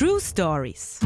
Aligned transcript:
True 0.00 0.18
Stories. 0.18 0.98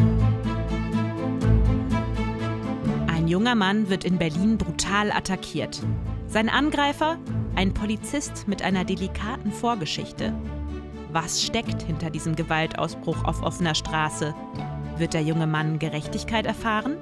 Ein 3.08 3.26
junger 3.26 3.56
Mann 3.56 3.88
wird 3.88 4.04
in 4.04 4.18
Berlin 4.18 4.56
brutal 4.56 5.10
attackiert. 5.10 5.82
Sein 6.28 6.48
Angreifer? 6.48 7.18
Ein 7.56 7.74
Polizist 7.74 8.46
mit 8.46 8.62
einer 8.62 8.84
delikaten 8.84 9.50
Vorgeschichte. 9.50 10.32
Was 11.10 11.42
steckt 11.42 11.82
hinter 11.82 12.08
diesem 12.08 12.36
Gewaltausbruch 12.36 13.24
auf 13.24 13.42
offener 13.42 13.74
Straße? 13.74 14.32
Wird 14.96 15.14
der 15.14 15.22
junge 15.22 15.48
Mann 15.48 15.80
Gerechtigkeit 15.80 16.46
erfahren? 16.46 16.96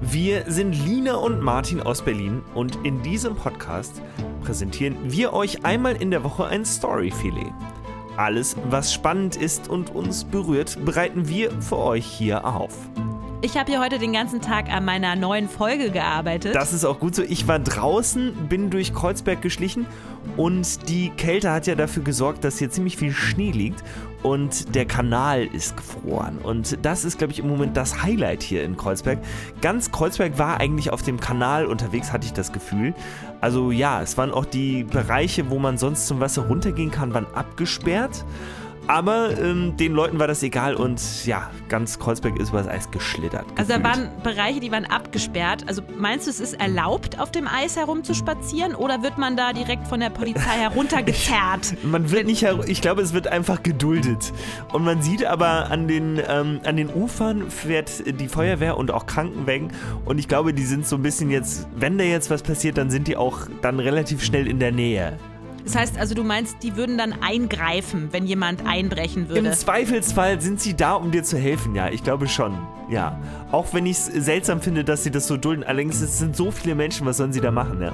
Wir 0.00 0.50
sind 0.50 0.72
Lina 0.72 1.14
und 1.14 1.40
Martin 1.40 1.80
aus 1.80 2.02
Berlin 2.02 2.42
und 2.56 2.84
in 2.84 3.00
diesem 3.02 3.36
Podcast 3.36 4.02
präsentieren 4.42 4.96
wir 5.04 5.32
euch 5.34 5.64
einmal 5.64 5.94
in 6.02 6.10
der 6.10 6.24
Woche 6.24 6.46
ein 6.46 6.64
Storyfilet. 6.64 7.52
Alles, 8.16 8.56
was 8.68 8.92
spannend 8.92 9.36
ist 9.36 9.68
und 9.68 9.94
uns 9.94 10.24
berührt, 10.24 10.84
bereiten 10.84 11.28
wir 11.28 11.50
für 11.62 11.78
euch 11.78 12.04
hier 12.04 12.44
auf. 12.44 12.76
Ich 13.40 13.56
habe 13.56 13.72
hier 13.72 13.80
heute 13.80 13.98
den 13.98 14.12
ganzen 14.12 14.40
Tag 14.40 14.70
an 14.70 14.84
meiner 14.84 15.16
neuen 15.16 15.48
Folge 15.48 15.90
gearbeitet. 15.90 16.54
Das 16.54 16.72
ist 16.72 16.84
auch 16.84 17.00
gut 17.00 17.14
so. 17.14 17.22
Ich 17.22 17.48
war 17.48 17.58
draußen, 17.58 18.48
bin 18.48 18.70
durch 18.70 18.94
Kreuzberg 18.94 19.40
geschlichen 19.42 19.86
und 20.36 20.88
die 20.88 21.10
Kälte 21.10 21.50
hat 21.50 21.66
ja 21.66 21.74
dafür 21.74 22.04
gesorgt, 22.04 22.44
dass 22.44 22.58
hier 22.58 22.70
ziemlich 22.70 22.96
viel 22.96 23.12
Schnee 23.12 23.50
liegt 23.50 23.82
und 24.22 24.74
der 24.74 24.86
Kanal 24.86 25.44
ist 25.46 25.76
gefroren. 25.76 26.38
Und 26.38 26.84
das 26.84 27.04
ist, 27.04 27.18
glaube 27.18 27.32
ich, 27.32 27.38
im 27.38 27.48
Moment 27.48 27.76
das 27.76 28.02
Highlight 28.02 28.42
hier 28.42 28.64
in 28.64 28.76
Kreuzberg. 28.76 29.18
Ganz 29.60 29.90
Kreuzberg 29.90 30.38
war 30.38 30.60
eigentlich 30.60 30.92
auf 30.92 31.02
dem 31.02 31.18
Kanal 31.20 31.66
unterwegs, 31.66 32.12
hatte 32.12 32.26
ich 32.26 32.32
das 32.32 32.52
Gefühl. 32.52 32.94
Also 33.40 33.70
ja, 33.70 34.00
es 34.02 34.16
waren 34.16 34.30
auch 34.30 34.44
die 34.44 34.84
Bereiche, 34.84 35.50
wo 35.50 35.58
man 35.58 35.78
sonst 35.78 36.06
zum 36.06 36.20
Wasser 36.20 36.42
runtergehen 36.42 36.90
kann, 36.90 37.14
waren 37.14 37.26
abgesperrt. 37.34 38.24
Aber 38.86 39.38
ähm, 39.38 39.76
den 39.76 39.92
Leuten 39.92 40.18
war 40.18 40.26
das 40.26 40.42
egal 40.42 40.74
und 40.74 41.00
ja, 41.24 41.50
ganz 41.68 41.98
Kreuzberg 41.98 42.38
ist 42.38 42.50
über 42.50 42.58
das 42.58 42.68
Eis 42.68 42.90
geschlittert. 42.90 43.46
Also 43.56 43.74
da 43.74 43.82
waren 43.82 44.08
Bereiche, 44.22 44.60
die 44.60 44.72
waren 44.72 44.84
abgesperrt. 44.84 45.64
Also 45.68 45.82
meinst 45.98 46.26
du, 46.26 46.30
es 46.30 46.40
ist 46.40 46.54
erlaubt, 46.54 47.18
auf 47.18 47.30
dem 47.30 47.46
Eis 47.46 47.76
herumzuspazieren 47.76 48.74
oder 48.74 49.02
wird 49.02 49.18
man 49.18 49.36
da 49.36 49.52
direkt 49.52 49.86
von 49.86 50.00
der 50.00 50.10
Polizei 50.10 50.58
heruntergezerrt? 50.58 51.76
man 51.84 52.10
wird 52.10 52.26
nicht, 52.26 52.44
ich 52.66 52.80
glaube, 52.80 53.02
es 53.02 53.12
wird 53.12 53.28
einfach 53.28 53.62
geduldet. 53.62 54.32
Und 54.72 54.84
man 54.84 55.00
sieht 55.00 55.24
aber 55.24 55.70
an 55.70 55.86
den, 55.86 56.20
ähm, 56.28 56.60
an 56.64 56.76
den 56.76 56.88
Ufern 56.88 57.50
fährt 57.50 58.02
die 58.20 58.28
Feuerwehr 58.28 58.76
und 58.76 58.90
auch 58.90 59.06
Krankenwagen 59.06 59.72
und 60.04 60.18
ich 60.18 60.28
glaube, 60.28 60.52
die 60.54 60.64
sind 60.64 60.86
so 60.86 60.96
ein 60.96 61.02
bisschen 61.02 61.30
jetzt, 61.30 61.68
wenn 61.76 61.98
da 61.98 62.04
jetzt 62.04 62.30
was 62.30 62.42
passiert, 62.42 62.78
dann 62.78 62.90
sind 62.90 63.08
die 63.08 63.16
auch 63.16 63.46
dann 63.60 63.78
relativ 63.78 64.22
schnell 64.22 64.46
in 64.46 64.58
der 64.58 64.72
Nähe. 64.72 65.18
Das 65.64 65.76
heißt 65.76 65.98
also, 65.98 66.14
du 66.14 66.24
meinst, 66.24 66.56
die 66.62 66.76
würden 66.76 66.98
dann 66.98 67.12
eingreifen, 67.20 68.08
wenn 68.10 68.26
jemand 68.26 68.66
einbrechen 68.66 69.28
würde? 69.28 69.48
Im 69.48 69.52
Zweifelsfall 69.52 70.40
sind 70.40 70.60
sie 70.60 70.74
da, 70.74 70.94
um 70.94 71.10
dir 71.10 71.22
zu 71.22 71.38
helfen, 71.38 71.74
ja. 71.74 71.88
Ich 71.88 72.02
glaube 72.02 72.28
schon, 72.28 72.58
ja. 72.90 73.18
Auch 73.52 73.72
wenn 73.72 73.86
ich 73.86 73.98
es 73.98 74.06
seltsam 74.06 74.60
finde, 74.60 74.84
dass 74.84 75.04
sie 75.04 75.10
das 75.10 75.26
so 75.26 75.36
dulden. 75.36 75.62
Allerdings 75.64 76.00
es 76.00 76.18
sind 76.18 76.36
so 76.36 76.50
viele 76.50 76.74
Menschen, 76.74 77.06
was 77.06 77.18
sollen 77.18 77.32
sie 77.32 77.40
da 77.40 77.50
machen, 77.50 77.80
ja? 77.80 77.92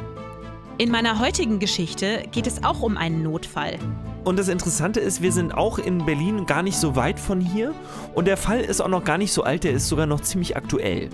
In 0.78 0.90
meiner 0.92 1.18
heutigen 1.18 1.58
Geschichte 1.58 2.22
geht 2.30 2.46
es 2.46 2.62
auch 2.62 2.82
um 2.82 2.96
einen 2.96 3.22
Notfall. 3.22 3.78
Und 4.24 4.38
das 4.38 4.48
Interessante 4.48 5.00
ist, 5.00 5.22
wir 5.22 5.32
sind 5.32 5.52
auch 5.52 5.78
in 5.78 6.06
Berlin 6.06 6.46
gar 6.46 6.62
nicht 6.62 6.76
so 6.76 6.94
weit 6.94 7.18
von 7.18 7.40
hier. 7.40 7.74
Und 8.14 8.26
der 8.26 8.36
Fall 8.36 8.60
ist 8.60 8.80
auch 8.80 8.88
noch 8.88 9.02
gar 9.02 9.18
nicht 9.18 9.32
so 9.32 9.42
alt, 9.42 9.64
der 9.64 9.72
ist 9.72 9.88
sogar 9.88 10.06
noch 10.06 10.20
ziemlich 10.20 10.56
aktuell. 10.56 11.10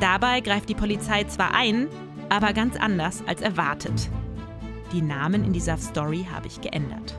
Dabei 0.00 0.40
greift 0.40 0.68
die 0.68 0.74
Polizei 0.74 1.24
zwar 1.24 1.54
ein, 1.54 1.86
aber 2.28 2.52
ganz 2.52 2.76
anders 2.76 3.22
als 3.26 3.40
erwartet. 3.40 4.10
Die 4.94 5.02
Namen 5.02 5.42
in 5.42 5.52
dieser 5.52 5.76
Story 5.76 6.24
habe 6.32 6.46
ich 6.46 6.60
geändert. 6.60 7.18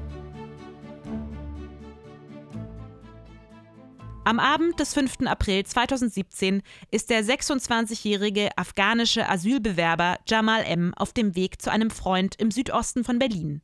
Am 4.24 4.40
Abend 4.40 4.80
des 4.80 4.94
5. 4.94 5.26
April 5.26 5.66
2017 5.66 6.62
ist 6.90 7.10
der 7.10 7.22
26-jährige 7.22 8.58
afghanische 8.58 9.28
Asylbewerber 9.28 10.20
Jamal 10.26 10.64
M. 10.64 10.94
auf 10.96 11.12
dem 11.12 11.36
Weg 11.36 11.62
zu 11.62 11.70
einem 11.70 11.90
Freund 11.90 12.36
im 12.38 12.50
Südosten 12.50 13.04
von 13.04 13.20
Berlin. 13.20 13.62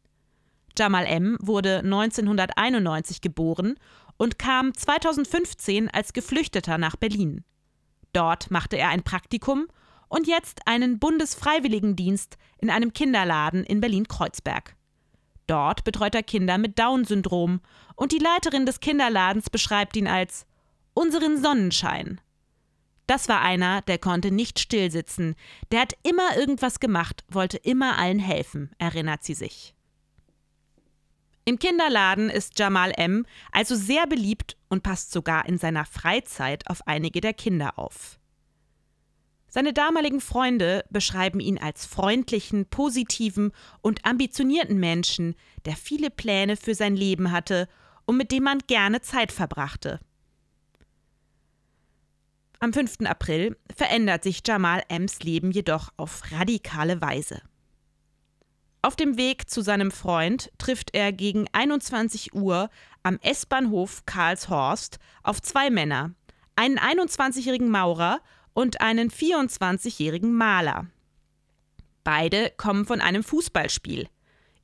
Jamal 0.77 1.05
M. 1.05 1.37
wurde 1.39 1.77
1991 1.77 3.21
geboren 3.21 3.75
und 4.17 4.37
kam 4.37 4.73
2015 4.73 5.89
als 5.89 6.11
Geflüchteter 6.11 6.77
nach 6.77 6.97
Berlin. 6.97 7.45
Dort 8.11 8.51
machte 8.51 8.77
er 8.77 8.89
ein 8.89 9.03
Praktikum 9.03 9.67
und 10.11 10.27
jetzt 10.27 10.67
einen 10.67 10.99
Bundesfreiwilligendienst 10.99 12.37
in 12.57 12.69
einem 12.69 12.91
Kinderladen 12.91 13.63
in 13.63 13.79
Berlin-Kreuzberg. 13.79 14.75
Dort 15.47 15.85
betreut 15.85 16.13
er 16.13 16.21
Kinder 16.21 16.57
mit 16.57 16.77
Down-Syndrom 16.77 17.61
und 17.95 18.11
die 18.11 18.19
Leiterin 18.19 18.65
des 18.65 18.81
Kinderladens 18.81 19.49
beschreibt 19.49 19.95
ihn 19.95 20.07
als 20.07 20.45
unseren 20.93 21.41
Sonnenschein. 21.41 22.19
Das 23.07 23.29
war 23.29 23.41
einer, 23.41 23.81
der 23.83 23.97
konnte 23.99 24.31
nicht 24.31 24.59
stillsitzen, 24.59 25.35
der 25.71 25.79
hat 25.81 25.93
immer 26.03 26.37
irgendwas 26.37 26.81
gemacht, 26.81 27.23
wollte 27.29 27.57
immer 27.57 27.97
allen 27.97 28.19
helfen, 28.19 28.69
erinnert 28.79 29.23
sie 29.23 29.33
sich. 29.33 29.73
Im 31.45 31.57
Kinderladen 31.57 32.29
ist 32.29 32.59
Jamal 32.59 32.91
M. 32.97 33.25
also 33.53 33.75
sehr 33.75 34.07
beliebt 34.07 34.57
und 34.67 34.83
passt 34.83 35.13
sogar 35.13 35.47
in 35.47 35.57
seiner 35.57 35.85
Freizeit 35.85 36.67
auf 36.67 36.85
einige 36.85 37.21
der 37.21 37.33
Kinder 37.33 37.79
auf. 37.79 38.20
Seine 39.53 39.73
damaligen 39.73 40.21
Freunde 40.21 40.85
beschreiben 40.91 41.41
ihn 41.41 41.57
als 41.57 41.85
freundlichen, 41.85 42.67
positiven 42.67 43.51
und 43.81 44.05
ambitionierten 44.05 44.79
Menschen, 44.79 45.35
der 45.65 45.75
viele 45.75 46.09
Pläne 46.09 46.55
für 46.55 46.73
sein 46.73 46.95
Leben 46.95 47.33
hatte 47.33 47.67
und 48.05 48.15
mit 48.15 48.31
dem 48.31 48.43
man 48.43 48.59
gerne 48.67 49.01
Zeit 49.01 49.33
verbrachte. 49.33 49.99
Am 52.61 52.71
5. 52.71 53.01
April 53.03 53.57
verändert 53.75 54.23
sich 54.23 54.41
Jamal 54.47 54.83
Ems 54.87 55.19
Leben 55.19 55.51
jedoch 55.51 55.89
auf 55.97 56.31
radikale 56.31 57.01
Weise. 57.01 57.41
Auf 58.81 58.95
dem 58.95 59.17
Weg 59.17 59.49
zu 59.49 59.61
seinem 59.61 59.91
Freund 59.91 60.49
trifft 60.59 60.95
er 60.95 61.11
gegen 61.11 61.47
21 61.51 62.33
Uhr 62.33 62.69
am 63.03 63.19
S-Bahnhof 63.21 64.05
Karlshorst 64.05 64.97
auf 65.23 65.41
zwei 65.41 65.69
Männer, 65.69 66.11
einen 66.55 66.79
21-jährigen 66.79 67.69
Maurer 67.69 68.21
und 68.53 68.81
einen 68.81 69.09
24-jährigen 69.09 70.33
Maler. 70.33 70.87
Beide 72.03 72.51
kommen 72.57 72.85
von 72.85 73.01
einem 73.01 73.23
Fußballspiel. 73.23 74.07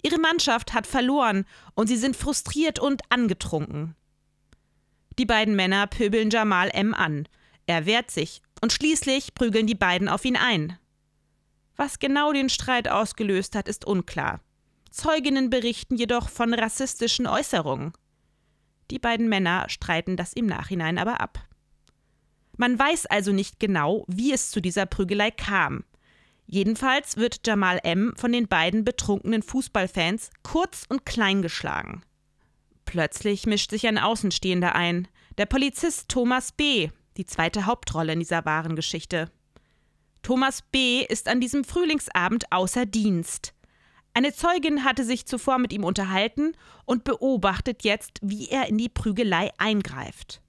Ihre 0.03 0.19
Mannschaft 0.19 0.73
hat 0.73 0.87
verloren 0.87 1.45
und 1.75 1.87
sie 1.87 1.97
sind 1.97 2.15
frustriert 2.15 2.79
und 2.79 3.01
angetrunken. 3.09 3.95
Die 5.19 5.25
beiden 5.25 5.55
Männer 5.55 5.87
pöbeln 5.87 6.29
Jamal 6.29 6.69
M. 6.73 6.93
an. 6.93 7.27
Er 7.65 7.85
wehrt 7.85 8.11
sich 8.11 8.41
und 8.61 8.71
schließlich 8.71 9.33
prügeln 9.33 9.67
die 9.67 9.75
beiden 9.75 10.07
auf 10.09 10.25
ihn 10.25 10.37
ein. 10.37 10.77
Was 11.75 11.99
genau 11.99 12.33
den 12.33 12.49
Streit 12.49 12.87
ausgelöst 12.87 13.55
hat, 13.55 13.67
ist 13.67 13.85
unklar. 13.85 14.41
Zeuginnen 14.91 15.49
berichten 15.49 15.95
jedoch 15.95 16.29
von 16.29 16.53
rassistischen 16.53 17.27
Äußerungen. 17.27 17.93
Die 18.89 18.99
beiden 18.99 19.29
Männer 19.29 19.65
streiten 19.69 20.15
das 20.15 20.33
im 20.33 20.45
Nachhinein 20.45 20.97
aber 20.97 21.19
ab. 21.19 21.39
Man 22.57 22.77
weiß 22.77 23.05
also 23.05 23.31
nicht 23.31 23.59
genau, 23.59 24.03
wie 24.07 24.33
es 24.33 24.51
zu 24.51 24.61
dieser 24.61 24.85
Prügelei 24.85 25.31
kam. 25.31 25.83
Jedenfalls 26.47 27.17
wird 27.17 27.45
Jamal 27.45 27.79
M. 27.83 28.13
von 28.15 28.31
den 28.31 28.47
beiden 28.47 28.83
betrunkenen 28.83 29.43
Fußballfans 29.43 30.31
kurz 30.43 30.85
und 30.87 31.05
klein 31.05 31.41
geschlagen. 31.41 32.03
Plötzlich 32.85 33.45
mischt 33.45 33.69
sich 33.69 33.85
ein 33.85 33.97
Außenstehender 33.97 34.73
ein, 34.73 35.07
der 35.37 35.45
Polizist 35.45 36.09
Thomas 36.09 36.51
B., 36.51 36.89
die 37.17 37.25
zweite 37.25 37.65
Hauptrolle 37.65 38.13
in 38.13 38.19
dieser 38.19 38.45
wahren 38.45 38.75
Geschichte. 38.75 39.29
Thomas 40.23 40.61
B. 40.71 41.03
ist 41.03 41.27
an 41.27 41.41
diesem 41.41 41.63
Frühlingsabend 41.63 42.51
außer 42.51 42.85
Dienst. 42.85 43.53
Eine 44.13 44.33
Zeugin 44.33 44.83
hatte 44.83 45.03
sich 45.03 45.27
zuvor 45.27 45.59
mit 45.59 45.73
ihm 45.73 45.83
unterhalten 45.83 46.53
und 46.85 47.03
beobachtet 47.03 47.83
jetzt, 47.83 48.19
wie 48.21 48.47
er 48.47 48.67
in 48.67 48.77
die 48.77 48.89
Prügelei 48.89 49.51
eingreift. 49.57 50.41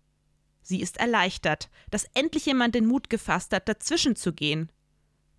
Sie 0.69 0.83
ist 0.83 0.99
erleichtert, 0.99 1.71
dass 1.91 2.05
endlich 2.13 2.45
jemand 2.45 2.75
den 2.75 2.85
Mut 2.85 3.09
gefasst 3.09 3.55
hat, 3.55 3.71
dazwischen 3.71 4.17
zu 4.17 4.35
gehen. 4.35 4.71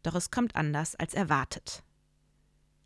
Doch 0.02 0.16
es 0.16 0.32
kommt 0.32 0.56
anders 0.56 0.96
als 0.96 1.14
erwartet. 1.14 1.84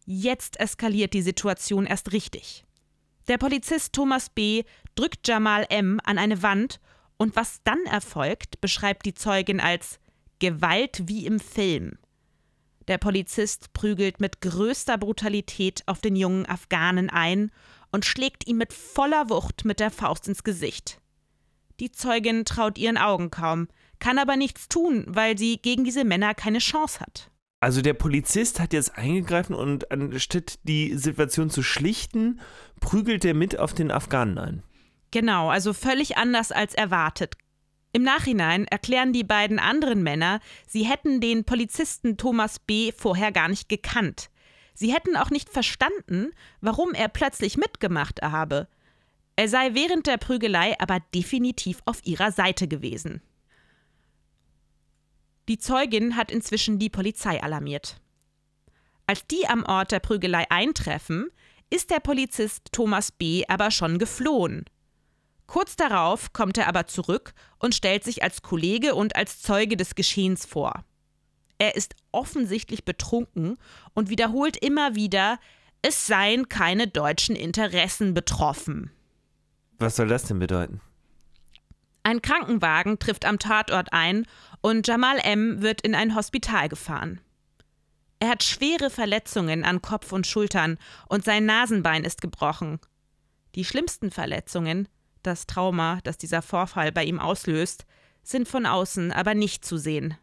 Jetzt 0.06 0.60
eskaliert 0.60 1.14
die 1.14 1.22
Situation 1.22 1.86
erst 1.86 2.12
richtig. 2.12 2.66
Der 3.30 3.38
Polizist 3.38 3.94
Thomas 3.94 4.30
B. 4.30 4.66
drückt 4.96 5.26
Jamal 5.26 5.66
M. 5.70 6.02
an 6.04 6.18
eine 6.18 6.42
Wand 6.42 6.82
und 7.16 7.38
was 7.38 7.62
dann 7.64 7.82
erfolgt, 7.86 8.60
beschreibt 8.60 9.06
die 9.06 9.14
Zeugin 9.14 9.62
als 9.62 10.02
Gewalt 10.40 11.04
wie 11.08 11.26
im 11.26 11.40
Film. 11.40 11.98
Der 12.90 12.98
Polizist 12.98 13.72
prügelt 13.72 14.20
mit 14.20 14.42
größter 14.42 14.98
Brutalität 14.98 15.84
auf 15.86 16.02
den 16.02 16.18
jungen 16.18 16.46
Afghanen 16.46 17.10
ein 17.10 17.52
und 17.94 18.04
schlägt 18.04 18.46
ihm 18.48 18.58
mit 18.58 18.74
voller 18.74 19.30
Wucht 19.30 19.64
mit 19.64 19.80
der 19.80 19.92
Faust 19.92 20.28
ins 20.28 20.44
Gesicht. 20.44 21.00
Die 21.80 21.92
Zeugin 21.92 22.46
traut 22.46 22.78
ihren 22.78 22.98
Augen 22.98 23.32
kaum, 23.32 23.68
kann 24.00 24.20
aber 24.20 24.36
nichts 24.36 24.70
tun, 24.70 25.06
weil 25.08 25.38
sie 25.38 25.58
gegen 25.58 25.84
diese 25.84 26.04
Männer 26.04 26.34
keine 26.34 26.60
Chance 26.60 27.00
hat. 27.00 27.32
Also 27.60 27.82
der 27.82 27.94
Polizist 27.94 28.60
hat 28.60 28.74
jetzt 28.74 28.98
eingegriffen 28.98 29.56
und 29.56 29.90
anstatt 29.90 30.60
die 30.64 30.98
Situation 30.98 31.50
zu 31.50 31.64
schlichten, 31.64 32.42
prügelt 32.82 33.24
er 33.24 33.34
mit 33.34 33.58
auf 33.58 33.74
den 33.74 33.90
Afghanen 33.90 34.38
ein. 34.38 34.64
Genau, 35.12 35.50
also 35.50 35.72
völlig 35.72 36.18
anders 36.18 36.52
als 36.52 36.74
erwartet. 36.74 37.36
Im 37.94 38.04
Nachhinein 38.04 38.66
erklären 38.66 39.14
die 39.14 39.24
beiden 39.24 39.60
anderen 39.60 40.04
Männer, 40.04 40.42
sie 40.68 40.84
hätten 40.84 41.22
den 41.22 41.46
Polizisten 41.46 42.18
Thomas 42.18 42.60
B. 42.60 42.92
vorher 42.92 43.32
gar 43.32 43.48
nicht 43.48 43.70
gekannt. 43.70 44.30
Sie 44.74 44.92
hätten 44.92 45.16
auch 45.16 45.30
nicht 45.30 45.50
verstanden, 45.50 46.32
warum 46.60 46.94
er 46.94 47.08
plötzlich 47.08 47.58
mitgemacht 47.58 48.24
habe. 48.24 48.68
Er 49.36 49.50
sei 49.50 49.74
während 49.74 50.08
der 50.08 50.18
Prügelei 50.18 50.80
aber 50.80 51.00
definitiv 51.14 51.82
auf 51.86 52.06
ihrer 52.06 52.32
Seite 52.32 52.68
gewesen. 52.68 53.22
Die 55.50 55.58
Zeugin 55.58 56.16
hat 56.16 56.32
inzwischen 56.32 56.80
die 56.80 56.90
Polizei 56.90 57.42
alarmiert. 57.42 58.00
Als 59.08 59.28
die 59.28 59.48
am 59.48 59.64
Ort 59.66 59.92
der 59.92 60.00
Prügelei 60.00 60.46
eintreffen, 60.50 61.30
ist 61.70 61.90
der 61.90 62.00
Polizist 62.00 62.70
Thomas 62.72 63.12
B. 63.12 63.44
aber 63.48 63.72
schon 63.72 63.98
geflohen. 63.98 64.66
Kurz 65.48 65.76
darauf 65.76 66.32
kommt 66.32 66.58
er 66.58 66.68
aber 66.68 66.88
zurück 66.88 67.34
und 67.60 67.76
stellt 67.76 68.04
sich 68.04 68.24
als 68.24 68.42
Kollege 68.42 68.96
und 68.96 69.16
als 69.16 69.42
Zeuge 69.42 69.76
des 69.76 69.96
Geschehens 69.96 70.46
vor. 70.46 70.86
Er 71.58 71.76
ist 71.76 71.96
offensichtlich 72.12 72.86
betrunken 72.86 73.58
und 73.94 74.10
wiederholt 74.10 74.58
immer 74.58 74.96
wieder, 74.96 75.40
es 75.82 76.08
seien 76.08 76.48
keine 76.48 76.88
deutschen 76.88 77.36
Interessen 77.36 78.14
betroffen. 78.14 78.92
Was 79.80 79.96
soll 79.96 80.08
das 80.08 80.26
denn 80.26 80.40
bedeuten? 80.40 80.82
Ein 82.04 82.22
Krankenwagen 82.22 83.00
trifft 83.00 83.26
am 83.26 83.40
Tatort 83.40 83.94
ein 83.94 84.26
und 84.62 84.88
Jamal 84.88 85.20
M. 85.20 85.62
wird 85.62 85.82
in 85.82 85.96
ein 85.96 86.16
Hospital 86.16 86.68
gefahren. 86.68 87.22
Er 88.20 88.30
hat 88.30 88.44
schwere 88.44 88.90
Verletzungen 88.90 89.64
an 89.64 89.82
Kopf 89.82 90.12
und 90.12 90.28
Schultern 90.28 90.78
und 91.08 91.26
sein 91.26 91.46
Nasenbein 91.46 92.04
ist 92.04 92.22
gebrochen. 92.22 92.80
Die 93.56 93.66
schlimmsten 93.66 94.12
Verletzungen, 94.12 94.88
das 95.24 95.46
Trauma, 95.46 96.00
das 96.04 96.18
dieser 96.18 96.42
Vorfall 96.42 96.92
bei 96.92 97.04
ihm 97.04 97.20
auslöst, 97.20 97.86
sind 98.22 98.48
von 98.48 98.66
außen 98.66 99.12
aber 99.12 99.34
nicht 99.34 99.66
zu 99.66 99.78
sehen. 99.78 100.18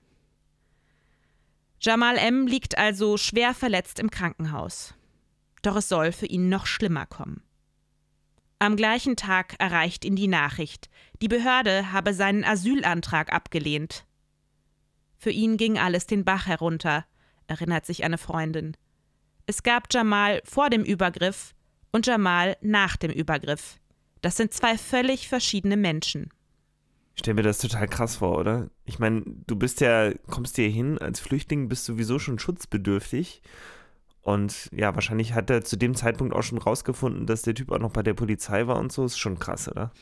Jamal 1.80 2.16
M. 2.18 2.46
liegt 2.46 2.76
also 2.76 3.16
schwer 3.16 3.54
verletzt 3.54 3.98
im 3.98 4.10
Krankenhaus. 4.10 4.94
Doch 5.62 5.76
es 5.76 5.88
soll 5.88 6.12
für 6.12 6.26
ihn 6.26 6.48
noch 6.48 6.66
schlimmer 6.66 7.06
kommen. 7.06 7.42
Am 8.62 8.76
gleichen 8.76 9.16
Tag 9.16 9.54
erreicht 9.58 10.04
ihn 10.04 10.16
die 10.16 10.28
Nachricht, 10.28 10.90
die 11.22 11.28
Behörde 11.28 11.92
habe 11.92 12.12
seinen 12.12 12.44
Asylantrag 12.44 13.32
abgelehnt. 13.32 14.04
Für 15.16 15.30
ihn 15.30 15.56
ging 15.56 15.78
alles 15.78 16.06
den 16.06 16.26
Bach 16.26 16.46
herunter, 16.46 17.06
erinnert 17.46 17.86
sich 17.86 18.04
eine 18.04 18.18
Freundin. 18.18 18.76
Es 19.46 19.62
gab 19.62 19.86
Jamal 19.90 20.42
vor 20.44 20.68
dem 20.68 20.84
Übergriff 20.84 21.54
und 21.90 22.06
Jamal 22.06 22.58
nach 22.60 22.98
dem 22.98 23.10
Übergriff. 23.10 23.78
Das 24.20 24.36
sind 24.36 24.52
zwei 24.52 24.76
völlig 24.76 25.26
verschiedene 25.26 25.78
Menschen. 25.78 26.28
Ich 27.14 27.20
stelle 27.20 27.36
mir 27.36 27.42
das 27.42 27.58
total 27.58 27.88
krass 27.88 28.16
vor, 28.16 28.36
oder? 28.36 28.68
Ich 28.84 28.98
meine, 28.98 29.22
du 29.46 29.56
bist 29.56 29.80
ja, 29.80 30.12
kommst 30.26 30.56
hier 30.56 30.68
hin, 30.68 30.98
als 30.98 31.18
Flüchtling 31.18 31.70
bist 31.70 31.86
sowieso 31.86 32.18
schon 32.18 32.38
schutzbedürftig 32.38 33.40
und 34.22 34.68
ja, 34.72 34.94
wahrscheinlich 34.94 35.34
hat 35.34 35.50
er 35.50 35.64
zu 35.64 35.76
dem 35.76 35.94
Zeitpunkt 35.94 36.34
auch 36.34 36.42
schon 36.42 36.58
rausgefunden, 36.58 37.26
dass 37.26 37.42
der 37.42 37.54
Typ 37.54 37.72
auch 37.72 37.78
noch 37.78 37.92
bei 37.92 38.02
der 38.02 38.14
Polizei 38.14 38.66
war 38.66 38.78
und 38.78 38.92
so. 38.92 39.04
Ist 39.04 39.18
schon 39.18 39.38
krass, 39.38 39.68
oder? 39.68 39.92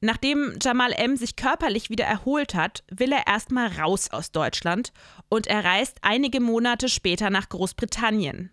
Nachdem 0.00 0.56
Jamal 0.62 0.92
M. 0.92 1.16
sich 1.16 1.36
körperlich 1.36 1.90
wieder 1.90 2.06
erholt 2.06 2.54
hat, 2.54 2.84
will 2.90 3.12
er 3.12 3.26
erstmal 3.26 3.68
raus 3.68 4.10
aus 4.10 4.32
Deutschland 4.32 4.94
und 5.28 5.46
er 5.46 5.62
reist 5.62 5.98
einige 6.00 6.40
Monate 6.40 6.88
später 6.88 7.28
nach 7.28 7.50
Großbritannien. 7.50 8.50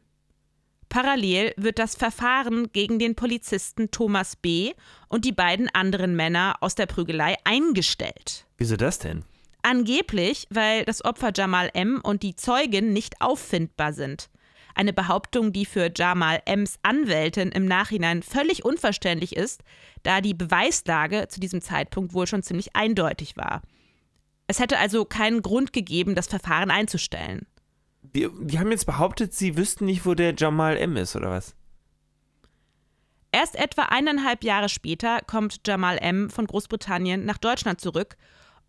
Parallel 0.90 1.54
wird 1.58 1.80
das 1.80 1.96
Verfahren 1.96 2.72
gegen 2.74 3.00
den 3.00 3.16
Polizisten 3.16 3.92
Thomas 3.92 4.36
B. 4.36 4.74
und 5.08 5.24
die 5.24 5.32
beiden 5.32 5.70
anderen 5.74 6.16
Männer 6.16 6.56
aus 6.60 6.76
der 6.76 6.86
Prügelei 6.86 7.36
eingestellt. 7.46 8.46
Wieso 8.58 8.76
das 8.76 9.00
denn? 9.00 9.24
Angeblich, 9.62 10.48
weil 10.50 10.86
das 10.86 11.04
Opfer 11.04 11.32
Jamal 11.36 11.70
M. 11.74 12.00
und 12.04 12.24
die 12.24 12.36
Zeugin 12.36 12.94
nicht 12.94 13.22
auffindbar 13.22 13.94
sind. 13.94 14.30
Eine 14.78 14.94
Behauptung, 14.94 15.54
die 15.54 15.66
für 15.66 15.90
Jamal 15.94 16.44
M's 16.46 16.78
Anwältin 16.84 17.52
im 17.52 17.66
Nachhinein 17.66 18.22
völlig 18.22 18.64
unverständlich 18.64 19.36
ist, 19.36 19.64
da 20.04 20.22
die 20.22 20.36
Beweislage 20.36 21.28
zu 21.30 21.40
diesem 21.40 21.62
Zeitpunkt 21.64 22.14
wohl 22.14 22.28
schon 22.28 22.44
ziemlich 22.44 22.76
eindeutig 22.76 23.38
war. 23.38 23.64
Es 24.46 24.60
hätte 24.60 24.78
also 24.78 25.04
keinen 25.04 25.42
Grund 25.42 25.74
gegeben, 25.74 26.14
das 26.14 26.28
Verfahren 26.28 26.70
einzustellen. 26.70 27.48
Die, 28.04 28.30
die 28.40 28.60
haben 28.60 28.70
jetzt 28.70 28.86
behauptet, 28.86 29.34
sie 29.34 29.58
wüssten 29.58 29.86
nicht, 29.86 30.06
wo 30.06 30.14
der 30.14 30.36
Jamal 30.38 30.78
M 30.78 30.96
ist, 30.96 31.16
oder 31.16 31.32
was? 31.32 31.56
Erst 33.32 33.56
etwa 33.56 33.82
eineinhalb 33.86 34.44
Jahre 34.44 34.70
später 34.70 35.22
kommt 35.26 35.62
Jamal 35.66 35.98
M. 35.98 36.30
von 36.30 36.46
Großbritannien 36.46 37.26
nach 37.26 37.40
Deutschland 37.40 37.82
zurück 37.82 38.16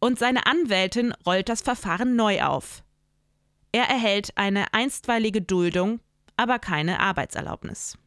und 0.01 0.19
seine 0.19 0.47
Anwältin 0.47 1.13
rollt 1.27 1.51
das 1.51 1.61
Verfahren 1.61 2.17
neu 2.17 2.43
auf. 2.45 2.83
Er 3.73 3.85
erhält 3.85 4.37
eine 4.37 4.73
einstweilige 4.73 5.43
Duldung, 5.43 6.01
aber 6.37 6.59
keine 6.59 7.01
Arbeitserlaubnis. 7.01 7.99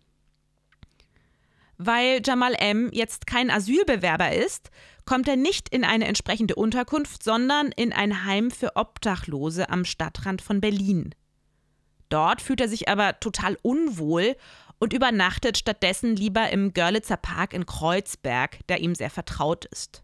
Weil 1.77 2.21
Jamal 2.23 2.55
M. 2.59 2.89
jetzt 2.93 3.25
kein 3.25 3.49
Asylbewerber 3.49 4.33
ist, 4.33 4.69
kommt 5.05 5.27
er 5.27 5.35
nicht 5.35 5.69
in 5.69 5.83
eine 5.83 6.05
entsprechende 6.05 6.55
Unterkunft, 6.55 7.23
sondern 7.23 7.71
in 7.71 7.91
ein 7.91 8.25
Heim 8.25 8.51
für 8.51 8.75
Obdachlose 8.75 9.69
am 9.69 9.83
Stadtrand 9.83 10.41
von 10.41 10.61
Berlin. 10.61 11.15
Dort 12.09 12.41
fühlt 12.41 12.61
er 12.61 12.67
sich 12.67 12.87
aber 12.89 13.19
total 13.19 13.57
unwohl 13.61 14.35
und 14.79 14.93
übernachtet 14.93 15.57
stattdessen 15.57 16.15
lieber 16.15 16.49
im 16.49 16.73
Görlitzer 16.73 17.17
Park 17.17 17.53
in 17.53 17.65
Kreuzberg, 17.65 18.59
der 18.67 18.79
ihm 18.81 18.95
sehr 18.95 19.09
vertraut 19.09 19.65
ist. 19.65 20.03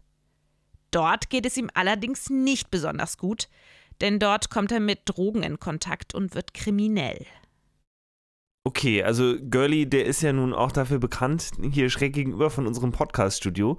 Dort 0.90 1.30
geht 1.30 1.46
es 1.46 1.56
ihm 1.56 1.70
allerdings 1.74 2.30
nicht 2.30 2.70
besonders 2.70 3.18
gut, 3.18 3.48
denn 4.00 4.18
dort 4.18 4.50
kommt 4.50 4.72
er 4.72 4.80
mit 4.80 5.00
Drogen 5.04 5.42
in 5.42 5.58
Kontakt 5.58 6.14
und 6.14 6.34
wird 6.34 6.54
kriminell. 6.54 7.26
Okay, 8.64 9.02
also 9.02 9.36
Girlie, 9.40 9.86
der 9.86 10.04
ist 10.04 10.20
ja 10.20 10.32
nun 10.32 10.52
auch 10.52 10.72
dafür 10.72 10.98
bekannt, 10.98 11.52
hier 11.72 11.88
schräg 11.88 12.12
gegenüber 12.12 12.50
von 12.50 12.66
unserem 12.66 12.92
Podcast-Studio, 12.92 13.78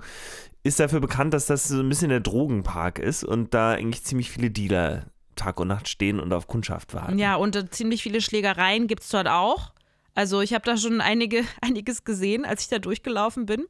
ist 0.64 0.80
dafür 0.80 1.00
bekannt, 1.00 1.34
dass 1.34 1.46
das 1.46 1.68
so 1.68 1.80
ein 1.80 1.90
bisschen 1.90 2.10
der 2.10 2.22
Drogenpark 2.22 2.98
ist 2.98 3.24
und 3.24 3.54
da 3.54 3.74
eigentlich 3.74 4.04
ziemlich 4.04 4.32
viele 4.32 4.50
Dealer 4.50 5.06
Tag 5.36 5.60
und 5.60 5.70
Nacht 5.70 5.88
stehen 5.88 6.20
und 6.20 6.34
auf 6.34 6.48
Kundschaft 6.48 6.94
warten. 6.94 7.18
Ja, 7.18 7.36
und 7.36 7.56
äh, 7.56 7.70
ziemlich 7.70 8.04
viele 8.04 8.22
Schlägereien 8.22 8.88
gibt 8.88 9.04
es 9.04 9.10
dort 9.10 9.28
auch. 9.28 9.74
Also 10.14 10.42
ich 10.42 10.54
habe 10.54 10.66
da 10.66 10.76
schon 10.76 11.02
einige, 11.02 11.44
einiges 11.62 12.04
gesehen, 12.04 12.46
als 12.46 12.64
ich 12.64 12.68
da 12.70 12.80
durchgelaufen 12.80 13.46
bin. 13.46 13.66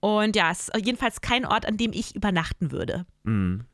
Und 0.00 0.36
ja, 0.36 0.50
es 0.50 0.68
ist 0.68 0.86
jedenfalls 0.86 1.20
kein 1.20 1.44
Ort, 1.44 1.66
an 1.66 1.76
dem 1.76 1.92
ich 1.92 2.14
übernachten 2.14 2.70
würde. 2.70 3.06
Mhm. 3.24 3.64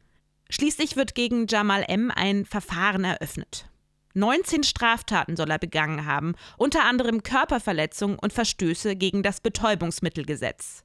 Schließlich 0.52 0.96
wird 0.96 1.14
gegen 1.14 1.46
Jamal 1.46 1.82
M. 1.88 2.12
ein 2.14 2.44
Verfahren 2.44 3.04
eröffnet. 3.04 3.70
19 4.12 4.64
Straftaten 4.64 5.34
soll 5.34 5.50
er 5.50 5.58
begangen 5.58 6.04
haben, 6.04 6.34
unter 6.58 6.84
anderem 6.84 7.22
Körperverletzung 7.22 8.18
und 8.18 8.34
Verstöße 8.34 8.94
gegen 8.94 9.22
das 9.22 9.40
Betäubungsmittelgesetz. 9.40 10.84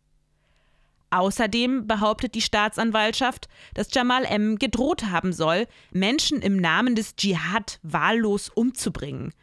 Außerdem 1.09 1.85
behauptet 1.85 2.33
die 2.35 2.41
Staatsanwaltschaft, 2.41 3.49
dass 3.73 3.93
Jamal 3.93 4.23
M. 4.23 4.57
gedroht 4.57 5.03
haben 5.03 5.33
soll, 5.33 5.67
Menschen 5.91 6.41
im 6.41 6.55
Namen 6.55 6.95
des 6.95 7.17
Dschihad 7.17 7.81
wahllos 7.83 8.47
umzubringen. 8.47 9.33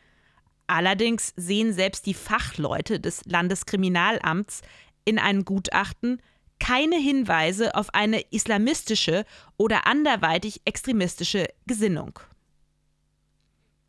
Allerdings 0.66 1.34
sehen 1.36 1.74
selbst 1.74 2.06
die 2.06 2.14
Fachleute 2.14 2.98
des 2.98 3.26
Landeskriminalamts 3.26 4.62
in 5.04 5.18
einem 5.18 5.44
Gutachten 5.44 6.22
keine 6.64 6.96
Hinweise 6.96 7.74
auf 7.74 7.92
eine 7.92 8.22
islamistische 8.30 9.26
oder 9.58 9.86
anderweitig 9.86 10.62
extremistische 10.64 11.46
Gesinnung. 11.66 12.18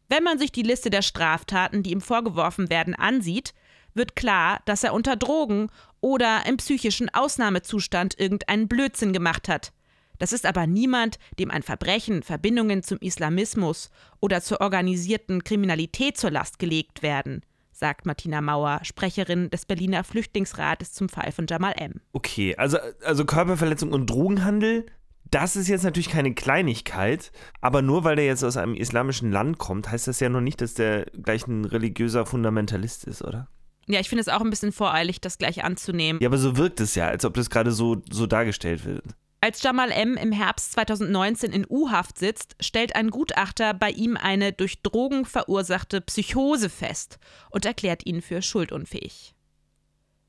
Wenn 0.10 0.26
man 0.26 0.38
sich 0.38 0.52
die 0.52 0.62
Liste 0.62 0.90
der 0.90 1.02
Straftaten, 1.02 1.84
die 1.84 1.92
ihm 1.92 2.02
vorgeworfen 2.02 2.70
werden, 2.70 2.94
ansieht, 2.94 3.54
wird 3.94 4.18
klar, 4.18 4.60
dass 4.66 4.84
er 4.84 4.94
unter 4.94 5.16
Drogen 5.16 5.70
oder 6.02 6.46
im 6.46 6.58
psychischen 6.58 7.08
Ausnahmezustand 7.14 8.20
irgendeinen 8.20 8.68
Blödsinn 8.68 9.14
gemacht 9.14 9.48
hat. 9.48 9.72
Das 10.20 10.34
ist 10.34 10.46
aber 10.46 10.68
niemand, 10.68 11.18
dem 11.40 11.52
ein 11.52 11.64
Verbrechen, 11.64 12.24
Verbindungen 12.24 12.84
zum 12.84 12.98
Islamismus 12.98 13.90
oder 14.20 14.42
zur 14.42 14.60
organisierten 14.60 15.46
Kriminalität 15.46 16.18
zur 16.18 16.32
Last 16.32 16.60
gelegt 16.60 17.04
werden 17.04 17.42
sagt 17.76 18.06
Martina 18.06 18.42
Mauer, 18.42 18.80
Sprecherin 18.84 19.50
des 19.50 19.66
Berliner 19.66 20.04
Flüchtlingsrates 20.04 20.94
zum 20.94 21.10
Fall 21.10 21.32
von 21.32 21.46
Jamal 21.48 21.74
M. 21.78 22.02
Okay, 22.14 22.56
also, 22.56 22.78
also 23.04 23.26
Körperverletzung 23.26 23.92
und 23.92 24.10
Drogenhandel, 24.10 24.86
das 25.30 25.56
ist 25.56 25.68
jetzt 25.68 25.84
natürlich 25.84 26.10
keine 26.10 26.34
Kleinigkeit, 26.34 27.32
aber 27.60 27.82
nur 27.82 28.04
weil 28.04 28.16
der 28.16 28.26
jetzt 28.26 28.44
aus 28.44 28.58
einem 28.58 28.76
islamischen 28.76 29.32
Land 29.32 29.58
kommt, 29.58 29.92
heißt 29.92 30.08
das 30.08 30.20
ja 30.20 30.30
noch 30.30 30.42
nicht, 30.42 30.62
dass 30.62 30.76
der 30.76 31.06
gleich 31.06 31.48
ein 31.48 31.66
religiöser 31.66 32.26
Fundamentalist 32.26 33.04
ist, 33.06 33.22
oder? 33.22 33.50
Ja, 33.88 34.00
ich 34.00 34.10
finde 34.10 34.22
es 34.22 34.30
auch 34.30 34.42
ein 34.42 34.50
bisschen 34.50 34.72
voreilig, 34.72 35.22
das 35.22 35.38
gleich 35.38 35.64
anzunehmen. 35.64 36.22
Ja, 36.22 36.30
aber 36.30 36.38
so 36.38 36.58
wirkt 36.58 36.80
es 36.80 36.96
ja, 36.96 37.08
als 37.08 37.26
ob 37.26 37.34
das 37.34 37.50
gerade 37.50 37.72
so, 37.72 38.02
so 38.10 38.26
dargestellt 38.26 38.86
wird. 38.86 39.04
Als 39.46 39.62
Jamal 39.62 39.92
M. 39.92 40.18
im 40.18 40.32
Herbst 40.32 40.72
2019 40.72 41.52
in 41.52 41.68
U-Haft 41.70 42.18
sitzt, 42.18 42.56
stellt 42.60 42.96
ein 42.96 43.12
Gutachter 43.12 43.76
bei 43.76 43.92
ihm 43.92 44.18
eine 44.18 44.54
durch 44.54 44.82
Drogen 44.82 45.24
verursachte 45.24 46.02
Psychose 46.02 46.68
fest 46.68 47.20
und 47.52 47.64
erklärt 47.64 48.08
ihn 48.08 48.24
für 48.24 48.42
schuldunfähig. 48.42 49.36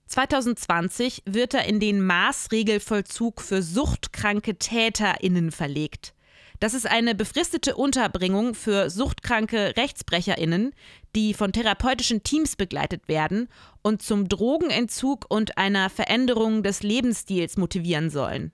2020 0.08 1.23
wird 1.25 1.54
er 1.54 1.64
in 1.64 1.80
den 1.80 2.04
Maßregelvollzug 2.04 3.40
für 3.40 3.62
suchtkranke 3.62 4.58
TäterInnen 4.58 5.50
verlegt. 5.50 6.12
Das 6.61 6.75
ist 6.75 6.87
eine 6.87 7.14
befristete 7.14 7.75
Unterbringung 7.75 8.54
für 8.54 8.90
suchtkranke 8.90 9.78
RechtsbrecherInnen, 9.78 10.75
die 11.14 11.32
von 11.32 11.54
therapeutischen 11.54 12.23
Teams 12.23 12.54
begleitet 12.54 13.08
werden 13.08 13.49
und 13.80 14.02
zum 14.02 14.28
Drogenentzug 14.28 15.25
und 15.30 15.56
einer 15.56 15.88
Veränderung 15.88 16.62
des 16.62 16.82
Lebensstils 16.82 17.56
motivieren 17.56 18.11
sollen. 18.11 18.52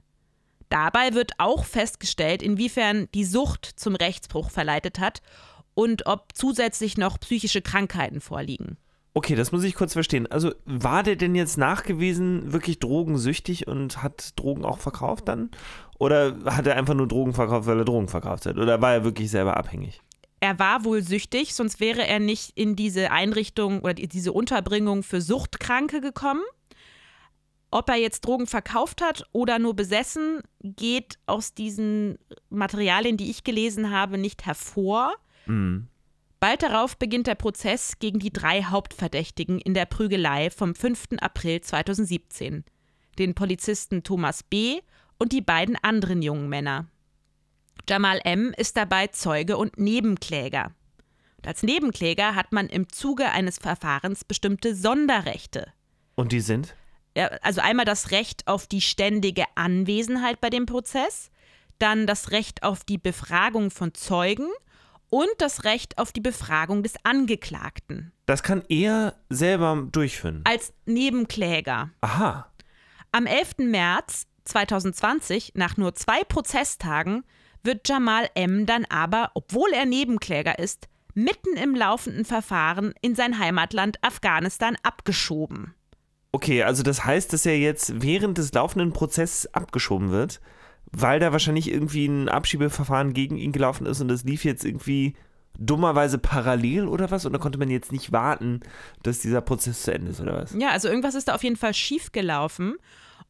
Dabei 0.72 1.12
wird 1.12 1.32
auch 1.36 1.66
festgestellt, 1.66 2.42
inwiefern 2.42 3.06
die 3.14 3.26
Sucht 3.26 3.66
zum 3.76 3.94
Rechtsbruch 3.94 4.48
verleitet 4.50 4.98
hat 4.98 5.20
und 5.74 6.06
ob 6.06 6.28
zusätzlich 6.32 6.96
noch 6.96 7.20
psychische 7.20 7.60
Krankheiten 7.60 8.22
vorliegen. 8.22 8.78
Okay, 9.12 9.34
das 9.34 9.52
muss 9.52 9.64
ich 9.64 9.74
kurz 9.74 9.92
verstehen. 9.92 10.26
Also 10.28 10.54
war 10.64 11.02
der 11.02 11.16
denn 11.16 11.34
jetzt 11.34 11.58
nachgewiesen 11.58 12.54
wirklich 12.54 12.78
drogensüchtig 12.78 13.66
und 13.66 14.02
hat 14.02 14.30
Drogen 14.36 14.64
auch 14.64 14.78
verkauft 14.78 15.28
dann? 15.28 15.50
Oder 15.98 16.38
hat 16.46 16.66
er 16.66 16.76
einfach 16.76 16.94
nur 16.94 17.06
Drogen 17.06 17.34
verkauft, 17.34 17.66
weil 17.66 17.76
er 17.76 17.84
Drogen 17.84 18.08
verkauft 18.08 18.46
hat? 18.46 18.56
Oder 18.56 18.80
war 18.80 18.94
er 18.94 19.04
wirklich 19.04 19.30
selber 19.30 19.58
abhängig? 19.58 20.00
Er 20.40 20.58
war 20.58 20.86
wohl 20.86 21.02
süchtig, 21.02 21.54
sonst 21.54 21.80
wäre 21.80 22.06
er 22.06 22.18
nicht 22.18 22.56
in 22.56 22.76
diese 22.76 23.10
Einrichtung 23.10 23.82
oder 23.82 23.92
diese 23.92 24.32
Unterbringung 24.32 25.02
für 25.02 25.20
Suchtkranke 25.20 26.00
gekommen. 26.00 26.42
Ob 27.72 27.88
er 27.88 27.96
jetzt 27.96 28.26
Drogen 28.26 28.46
verkauft 28.46 29.00
hat 29.00 29.26
oder 29.32 29.58
nur 29.58 29.74
besessen, 29.74 30.42
geht 30.60 31.18
aus 31.24 31.54
diesen 31.54 32.18
Materialien, 32.50 33.16
die 33.16 33.30
ich 33.30 33.44
gelesen 33.44 33.90
habe, 33.90 34.18
nicht 34.18 34.44
hervor. 34.44 35.14
Mhm. 35.46 35.88
Bald 36.38 36.62
darauf 36.62 36.98
beginnt 36.98 37.28
der 37.28 37.34
Prozess 37.34 37.98
gegen 37.98 38.18
die 38.18 38.32
drei 38.32 38.64
Hauptverdächtigen 38.64 39.58
in 39.58 39.72
der 39.72 39.86
Prügelei 39.86 40.50
vom 40.50 40.74
5. 40.74 41.18
April 41.20 41.62
2017. 41.62 42.64
Den 43.18 43.34
Polizisten 43.34 44.02
Thomas 44.02 44.42
B. 44.42 44.80
und 45.18 45.32
die 45.32 45.40
beiden 45.40 45.78
anderen 45.80 46.20
jungen 46.20 46.50
Männer. 46.50 46.88
Jamal 47.88 48.20
M. 48.24 48.52
ist 48.54 48.76
dabei 48.76 49.06
Zeuge 49.06 49.56
und 49.56 49.78
Nebenkläger. 49.78 50.72
Und 51.38 51.46
als 51.46 51.62
Nebenkläger 51.62 52.34
hat 52.34 52.52
man 52.52 52.66
im 52.66 52.90
Zuge 52.90 53.30
eines 53.30 53.58
Verfahrens 53.58 54.24
bestimmte 54.24 54.74
Sonderrechte. 54.74 55.72
Und 56.16 56.32
die 56.32 56.40
sind? 56.40 56.76
Also 57.42 57.60
einmal 57.60 57.84
das 57.84 58.10
Recht 58.10 58.46
auf 58.48 58.66
die 58.66 58.80
ständige 58.80 59.44
Anwesenheit 59.54 60.40
bei 60.40 60.50
dem 60.50 60.66
Prozess, 60.66 61.30
dann 61.78 62.06
das 62.06 62.30
Recht 62.30 62.62
auf 62.62 62.84
die 62.84 62.98
Befragung 62.98 63.70
von 63.70 63.94
Zeugen 63.94 64.48
und 65.10 65.28
das 65.38 65.64
Recht 65.64 65.98
auf 65.98 66.12
die 66.12 66.20
Befragung 66.20 66.82
des 66.82 66.94
Angeklagten. 67.04 68.12
Das 68.24 68.42
kann 68.42 68.62
er 68.68 69.14
selber 69.28 69.88
durchführen. 69.92 70.40
Als 70.44 70.72
Nebenkläger. 70.86 71.90
Aha. 72.00 72.50
Am 73.10 73.26
11. 73.26 73.58
März 73.58 74.26
2020, 74.44 75.52
nach 75.54 75.76
nur 75.76 75.94
zwei 75.94 76.24
Prozesstagen, 76.24 77.24
wird 77.62 77.86
Jamal 77.88 78.30
M. 78.34 78.64
dann 78.64 78.86
aber, 78.86 79.30
obwohl 79.34 79.70
er 79.72 79.84
Nebenkläger 79.84 80.58
ist, 80.58 80.88
mitten 81.14 81.56
im 81.56 81.74
laufenden 81.74 82.24
Verfahren 82.24 82.94
in 83.02 83.14
sein 83.14 83.38
Heimatland 83.38 84.02
Afghanistan 84.02 84.76
abgeschoben. 84.82 85.74
Okay, 86.32 86.62
also 86.62 86.82
das 86.82 87.04
heißt, 87.04 87.32
dass 87.32 87.46
er 87.46 87.58
jetzt 87.58 88.02
während 88.02 88.38
des 88.38 88.52
laufenden 88.52 88.92
Prozesses 88.92 89.52
abgeschoben 89.54 90.10
wird 90.10 90.40
weil 90.92 91.20
da 91.20 91.32
wahrscheinlich 91.32 91.70
irgendwie 91.70 92.06
ein 92.06 92.28
Abschiebeverfahren 92.28 93.14
gegen 93.14 93.36
ihn 93.36 93.52
gelaufen 93.52 93.86
ist 93.86 94.00
und 94.00 94.08
das 94.08 94.24
lief 94.24 94.44
jetzt 94.44 94.64
irgendwie 94.64 95.14
dummerweise 95.58 96.18
parallel 96.18 96.86
oder 96.86 97.10
was? 97.10 97.26
Und 97.26 97.32
da 97.32 97.38
konnte 97.38 97.58
man 97.58 97.70
jetzt 97.70 97.92
nicht 97.92 98.12
warten, 98.12 98.60
dass 99.02 99.20
dieser 99.20 99.40
Prozess 99.40 99.82
zu 99.82 99.92
Ende 99.92 100.10
ist 100.10 100.20
oder 100.20 100.34
was? 100.34 100.54
Ja, 100.58 100.70
also 100.70 100.88
irgendwas 100.88 101.14
ist 101.14 101.28
da 101.28 101.34
auf 101.34 101.44
jeden 101.44 101.56
Fall 101.56 101.74
schief 101.74 102.12
gelaufen. 102.12 102.76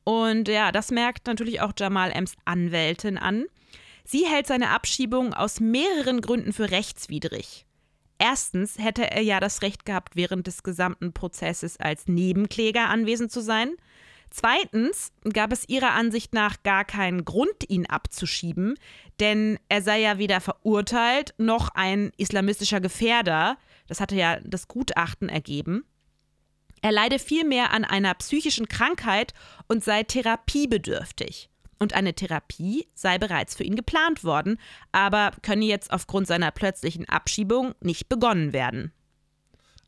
Und 0.04 0.48
ja, 0.48 0.72
das 0.72 0.90
merkt 0.90 1.26
natürlich 1.26 1.60
auch 1.60 1.72
Jamal 1.76 2.10
Ems 2.10 2.34
Anwältin 2.44 3.18
an. 3.18 3.44
Sie 4.04 4.26
hält 4.26 4.46
seine 4.46 4.70
Abschiebung 4.70 5.32
aus 5.32 5.60
mehreren 5.60 6.20
Gründen 6.20 6.52
für 6.52 6.70
rechtswidrig. 6.70 7.66
Erstens 8.24 8.78
hätte 8.78 9.10
er 9.10 9.20
ja 9.20 9.40
das 9.40 9.62
Recht 9.62 9.84
gehabt, 9.84 10.14
während 10.14 10.46
des 10.46 10.62
gesamten 10.62 11.12
Prozesses 11.12 11.80
als 11.80 12.06
Nebenkläger 12.06 12.88
anwesend 12.88 13.32
zu 13.32 13.40
sein. 13.40 13.74
Zweitens 14.30 15.12
gab 15.32 15.52
es 15.52 15.68
ihrer 15.68 15.90
Ansicht 15.94 16.32
nach 16.32 16.62
gar 16.62 16.84
keinen 16.84 17.24
Grund, 17.24 17.68
ihn 17.68 17.84
abzuschieben, 17.84 18.78
denn 19.18 19.58
er 19.68 19.82
sei 19.82 20.02
ja 20.02 20.18
weder 20.18 20.40
verurteilt 20.40 21.34
noch 21.36 21.70
ein 21.74 22.12
islamistischer 22.16 22.80
Gefährder. 22.80 23.58
Das 23.88 24.00
hatte 24.00 24.14
ja 24.14 24.38
das 24.44 24.68
Gutachten 24.68 25.28
ergeben. 25.28 25.84
Er 26.80 26.92
leide 26.92 27.18
vielmehr 27.18 27.72
an 27.72 27.84
einer 27.84 28.14
psychischen 28.14 28.68
Krankheit 28.68 29.34
und 29.66 29.82
sei 29.82 30.04
therapiebedürftig. 30.04 31.50
Und 31.78 31.94
eine 31.94 32.14
Therapie 32.14 32.86
sei 32.94 33.18
bereits 33.18 33.54
für 33.54 33.64
ihn 33.64 33.76
geplant 33.76 34.24
worden, 34.24 34.58
aber 34.92 35.32
könne 35.42 35.64
jetzt 35.64 35.92
aufgrund 35.92 36.26
seiner 36.26 36.50
plötzlichen 36.50 37.08
Abschiebung 37.08 37.74
nicht 37.80 38.08
begonnen 38.08 38.52
werden. 38.52 38.92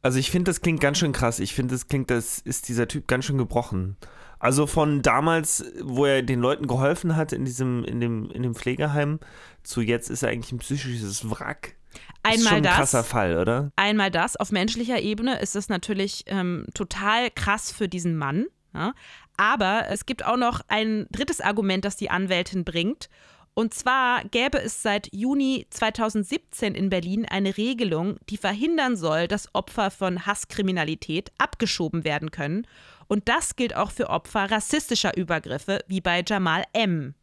Also 0.03 0.19
ich 0.19 0.31
finde, 0.31 0.51
das 0.51 0.61
klingt 0.61 0.81
ganz 0.81 0.99
schön 0.99 1.13
krass. 1.13 1.39
Ich 1.39 1.55
finde, 1.55 1.75
das 1.75 1.89
klingt, 1.89 2.11
das 2.11 2.39
ist 2.39 2.69
dieser 2.69 2.89
Typ 2.89 3.09
ganz 3.09 3.25
schön 3.25 3.39
gebrochen. 3.39 3.97
Also 4.39 4.67
von 4.67 5.01
damals, 5.01 5.65
wo 5.83 6.05
er 6.05 6.23
den 6.23 6.41
Leuten 6.41 6.67
geholfen 6.67 7.17
hat 7.17 7.33
in 7.33 7.47
diesem, 7.47 7.85
in 7.85 8.01
dem, 8.01 8.31
in 8.31 8.43
dem 8.43 8.55
Pflegeheim, 8.55 9.19
zu 9.63 9.81
jetzt 9.81 10.11
ist 10.11 10.23
er 10.23 10.29
eigentlich 10.29 10.53
ein 10.53 10.59
psychisches 10.59 11.31
Wrack. 11.31 11.77
Einmal 12.23 12.37
ist 12.37 12.49
schon 12.49 12.57
ein 12.59 12.63
das, 12.65 12.77
krasser 12.77 13.05
Fall, 13.05 13.39
oder? 13.39 13.71
Einmal 13.77 14.11
das. 14.11 14.37
Auf 14.37 14.53
menschlicher 14.53 15.01
Ebene 15.01 15.41
ist 15.41 15.57
es 15.57 15.71
natürlich 15.71 16.25
ähm, 16.27 16.67
total 16.75 17.31
krass 17.31 17.73
für 17.73 17.89
diesen 17.89 18.17
Mann. 18.17 18.47
Ja? 18.75 18.95
Aber 19.37 19.87
es 19.91 20.07
gibt 20.07 20.25
auch 20.25 20.37
noch 20.37 20.61
ein 20.69 21.07
drittes 21.11 21.41
Argument, 21.41 21.85
das 21.85 21.97
die 21.97 22.11
Anwältin 22.11 22.65
bringt. 22.65 23.09
Und 23.55 23.73
zwar 23.73 24.25
gäbe 24.25 24.61
es 24.61 24.83
seit 24.83 25.09
Juni 25.13 25.67
2017 25.71 26.75
in 26.75 26.91
Berlin 26.91 27.25
eine 27.25 27.57
Regelung, 27.57 28.19
die 28.29 28.37
verhindern 28.37 28.97
soll, 28.97 29.29
dass 29.29 29.55
Opfer 29.55 29.93
von 29.93 30.27
Hasskriminalität 30.27 31.31
abgeschoben 31.39 32.03
werden 32.03 32.33
können. 32.33 32.67
Und 33.07 33.29
das 33.29 33.55
gilt 33.55 33.77
auch 33.77 33.93
für 33.93 34.11
Opfer 34.11 34.51
rassistischer 34.51 35.17
Übergriffe, 35.17 35.85
wie 35.87 36.01
bei 36.01 36.25
Jamal 36.27 36.65
M. 36.73 37.15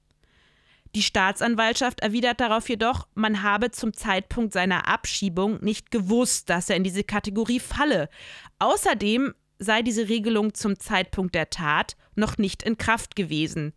Die 0.95 1.03
Staatsanwaltschaft 1.03 2.01
erwidert 2.01 2.41
darauf 2.41 2.67
jedoch, 2.67 3.07
man 3.13 3.43
habe 3.43 3.71
zum 3.71 3.93
Zeitpunkt 3.93 4.51
seiner 4.51 4.89
Abschiebung 4.89 5.61
nicht 5.61 5.89
gewusst, 5.89 6.49
dass 6.49 6.69
er 6.69 6.75
in 6.75 6.83
diese 6.83 7.05
Kategorie 7.05 7.61
falle. 7.61 8.09
Außerdem 8.59 9.33
sei 9.61 9.83
diese 9.83 10.09
Regelung 10.09 10.53
zum 10.55 10.79
Zeitpunkt 10.79 11.35
der 11.35 11.51
Tat 11.51 11.95
noch 12.15 12.37
nicht 12.37 12.63
in 12.63 12.77
Kraft 12.77 13.15
gewesen. 13.15 13.73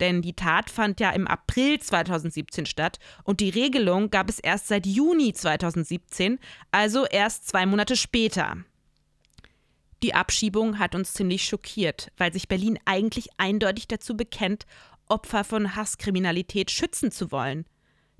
Denn 0.00 0.20
die 0.20 0.34
Tat 0.34 0.68
fand 0.68 1.00
ja 1.00 1.10
im 1.10 1.26
April 1.26 1.78
2017 1.78 2.66
statt 2.66 2.98
und 3.24 3.40
die 3.40 3.48
Regelung 3.48 4.10
gab 4.10 4.28
es 4.28 4.40
erst 4.40 4.68
seit 4.68 4.86
Juni 4.86 5.32
2017, 5.32 6.38
also 6.72 7.06
erst 7.06 7.48
zwei 7.48 7.66
Monate 7.66 7.96
später. 7.96 8.56
Die 10.02 10.14
Abschiebung 10.14 10.78
hat 10.78 10.94
uns 10.94 11.12
ziemlich 11.12 11.44
schockiert, 11.44 12.12
weil 12.16 12.32
sich 12.32 12.48
Berlin 12.48 12.78
eigentlich 12.84 13.28
eindeutig 13.36 13.88
dazu 13.88 14.16
bekennt, 14.16 14.66
Opfer 15.08 15.42
von 15.42 15.74
Hasskriminalität 15.74 16.70
schützen 16.70 17.10
zu 17.10 17.32
wollen. 17.32 17.64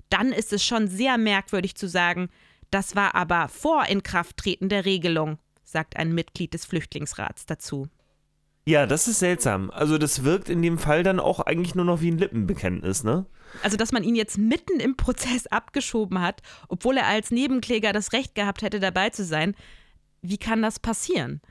Dann 0.09 0.33
ist 0.33 0.51
es 0.53 0.63
schon 0.65 0.87
sehr 0.87 1.17
merkwürdig 1.17 1.75
zu 1.75 1.87
sagen, 1.87 2.29
das 2.71 2.95
war 2.95 3.15
aber 3.15 3.47
vor 3.47 3.85
Inkrafttreten 3.85 4.69
der 4.69 4.85
Regelung, 4.85 5.37
sagt 5.71 5.97
ein 5.97 6.13
Mitglied 6.13 6.53
des 6.53 6.65
Flüchtlingsrats 6.65 7.45
dazu. 7.45 7.87
Ja, 8.65 8.85
das 8.85 9.07
ist 9.07 9.19
seltsam. 9.19 9.71
Also 9.71 9.97
das 9.97 10.23
wirkt 10.23 10.49
in 10.49 10.61
dem 10.61 10.77
Fall 10.77 11.03
dann 11.03 11.19
auch 11.19 11.39
eigentlich 11.39 11.75
nur 11.75 11.85
noch 11.85 12.01
wie 12.01 12.11
ein 12.11 12.17
Lippenbekenntnis, 12.17 13.03
ne? 13.03 13.25
Also, 13.63 13.77
dass 13.77 13.91
man 13.91 14.03
ihn 14.03 14.15
jetzt 14.15 14.37
mitten 14.37 14.79
im 14.79 14.95
Prozess 14.95 15.47
abgeschoben 15.51 16.21
hat, 16.21 16.41
obwohl 16.67 16.97
er 16.97 17.07
als 17.07 17.31
Nebenkläger 17.31 17.93
das 17.93 18.13
Recht 18.13 18.35
gehabt 18.35 18.61
hätte, 18.61 18.79
dabei 18.79 19.09
zu 19.09 19.23
sein. 19.23 19.55
Wie 20.21 20.37
kann 20.37 20.61
das 20.61 20.79
passieren? 20.79 21.41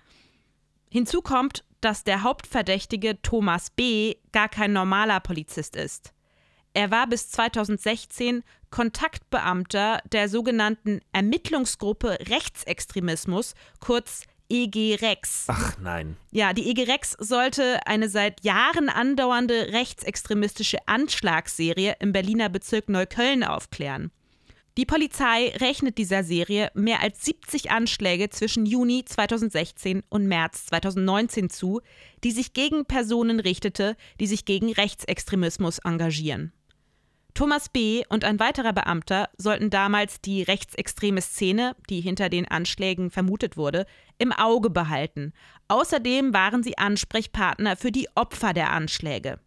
Hinzu 0.90 1.22
kommt, 1.22 1.64
dass 1.80 2.04
der 2.04 2.22
Hauptverdächtige 2.22 3.20
Thomas 3.22 3.70
B. 3.70 4.14
gar 4.32 4.48
kein 4.48 4.72
normaler 4.72 5.20
Polizist 5.20 5.76
ist. 5.76 6.12
Er 6.78 6.92
war 6.92 7.08
bis 7.08 7.28
2016 7.30 8.44
Kontaktbeamter 8.70 10.00
der 10.12 10.28
sogenannten 10.28 11.00
Ermittlungsgruppe 11.10 12.18
Rechtsextremismus, 12.28 13.56
kurz 13.80 14.22
EG 14.48 14.94
Rex. 15.02 15.46
Ach 15.48 15.76
nein. 15.80 16.16
Ja, 16.30 16.52
die 16.52 16.70
EG 16.70 16.84
Rex 16.84 17.16
sollte 17.18 17.84
eine 17.84 18.08
seit 18.08 18.44
Jahren 18.44 18.88
andauernde 18.88 19.72
rechtsextremistische 19.72 20.78
Anschlagsserie 20.86 21.96
im 21.98 22.12
Berliner 22.12 22.48
Bezirk 22.48 22.88
Neukölln 22.88 23.42
aufklären. 23.42 24.12
Die 24.76 24.86
Polizei 24.86 25.48
rechnet 25.56 25.98
dieser 25.98 26.22
Serie 26.22 26.70
mehr 26.74 27.02
als 27.02 27.24
70 27.24 27.72
Anschläge 27.72 28.30
zwischen 28.30 28.66
Juni 28.66 29.04
2016 29.04 30.04
und 30.10 30.28
März 30.28 30.66
2019 30.66 31.50
zu, 31.50 31.80
die 32.22 32.30
sich 32.30 32.52
gegen 32.52 32.84
Personen 32.84 33.40
richtete, 33.40 33.96
die 34.20 34.28
sich 34.28 34.44
gegen 34.44 34.70
Rechtsextremismus 34.70 35.80
engagieren. 35.80 36.52
Thomas 37.38 37.68
B. 37.68 38.02
und 38.08 38.24
ein 38.24 38.40
weiterer 38.40 38.72
Beamter 38.72 39.28
sollten 39.38 39.70
damals 39.70 40.20
die 40.20 40.42
rechtsextreme 40.42 41.22
Szene, 41.22 41.76
die 41.88 42.00
hinter 42.00 42.30
den 42.30 42.48
Anschlägen 42.48 43.12
vermutet 43.12 43.56
wurde, 43.56 43.86
im 44.18 44.32
Auge 44.32 44.70
behalten. 44.70 45.32
Außerdem 45.68 46.34
waren 46.34 46.64
sie 46.64 46.78
Ansprechpartner 46.78 47.76
für 47.76 47.92
die 47.92 48.08
Opfer 48.16 48.54
der 48.54 48.72
Anschläge. 48.72 49.38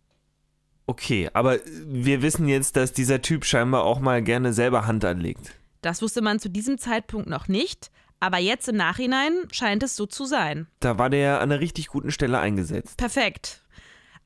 Okay, 0.86 1.30
aber 1.34 1.60
wir 1.84 2.22
wissen 2.22 2.48
jetzt, 2.48 2.78
dass 2.78 2.94
dieser 2.94 3.22
Typ 3.22 3.44
scheinbar 3.44 3.84
auch 3.84 4.00
mal 4.00 4.24
gerne 4.24 4.54
selber 4.54 4.88
Hand 4.88 5.04
anlegt. 5.04 5.52
Das 5.82 6.02
wusste 6.02 6.22
man 6.22 6.40
zu 6.40 6.50
diesem 6.50 6.78
Zeitpunkt 6.78 7.28
noch 7.28 7.50
nicht, 7.50 7.92
aber 8.22 8.38
jetzt 8.38 8.70
im 8.70 8.78
Nachhinein 8.78 9.34
scheint 9.52 9.84
es 9.84 9.98
so 9.98 10.06
zu 10.06 10.24
sein. 10.24 10.68
Da 10.80 10.98
war 10.98 11.10
der 11.10 11.42
an 11.42 11.52
einer 11.52 11.60
richtig 11.60 11.88
guten 11.88 12.12
Stelle 12.12 12.40
eingesetzt. 12.40 12.96
Perfekt. 12.96 13.61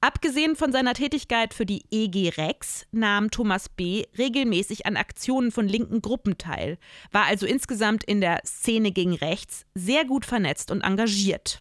Abgesehen 0.06 0.56
von 0.56 0.72
seiner 0.72 0.94
Tätigkeit 0.94 1.56
für 1.56 1.66
die 1.66 1.84
EG 1.90 2.30
Rex 2.38 2.86
nahm 2.92 3.32
Thomas 3.32 3.70
B. 3.70 4.04
regelmäßig 4.16 4.86
an 4.86 4.98
Aktionen 4.98 5.52
von 5.52 5.68
linken 5.68 6.00
Gruppen 6.00 6.38
teil, 6.38 6.78
war 7.12 7.24
also 7.24 7.48
insgesamt 7.48 8.04
in 8.04 8.22
der 8.22 8.42
Szene 8.46 8.92
gegen 8.92 9.16
rechts 9.16 9.66
sehr 9.74 10.06
gut 10.06 10.24
vernetzt 10.24 10.70
und 10.70 10.82
engagiert. 10.82 11.60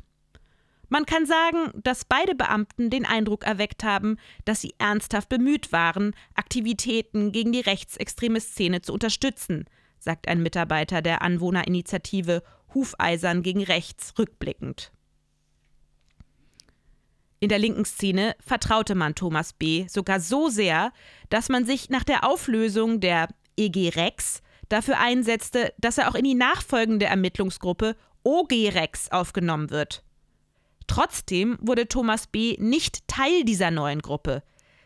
Man 0.91 1.07
kann 1.07 1.25
sagen, 1.25 1.71
dass 1.83 2.05
beide 2.05 2.35
Beamten 2.35 2.91
den 2.91 3.07
Eindruck 3.07 3.45
erweckt 3.47 3.83
haben, 3.83 4.19
dass 4.45 4.61
sie 4.61 4.75
ernsthaft 4.77 5.31
bemüht 5.31 5.73
waren, 5.73 6.15
Aktivitäten 6.35 7.33
gegen 7.33 7.53
die 7.53 7.61
rechtsextreme 7.61 8.43
Szene 8.43 8.83
zu 8.83 8.93
unterstützen, 8.93 9.65
sagt 9.99 10.29
ein 10.29 10.43
Mitarbeiter 10.43 11.01
der 11.01 11.23
Anwohnerinitiative 11.23 12.43
Hufeisern 12.75 13.43
gegen 13.43 13.63
Rechts 13.63 14.13
rückblickend. 14.19 14.93
In 17.41 17.49
der 17.49 17.59
linken 17.59 17.85
Szene 17.85 18.37
vertraute 18.41 18.95
man 18.95 19.15
Thomas 19.15 19.53
B. 19.53 19.87
sogar 19.89 20.21
so 20.21 20.49
sehr, 20.49 20.93
dass 21.29 21.49
man 21.49 21.67
sich 21.67 21.91
nach 21.91 22.05
der 22.05 22.25
Auflösung 22.25 23.01
der 23.01 23.29
EG 23.57 23.91
Rex 23.91 24.43
dafür 24.69 24.99
einsetzte, 24.99 25.73
dass 25.79 25.99
er 25.99 26.09
auch 26.09 26.15
in 26.15 26.25
die 26.25 26.35
nachfolgende 26.35 27.07
Ermittlungsgruppe 27.07 27.97
OG 28.25 28.53
Rex 28.75 29.11
aufgenommen 29.11 29.71
wird. 29.71 30.03
Trotzdem 30.87 31.59
wurde 31.61 31.89
Thomas 31.89 32.27
B. 32.27 32.57
nicht 32.59 33.07
Teil 33.09 33.45
dieser 33.45 33.71
neuen 33.71 34.01
Gruppe. 34.01 34.43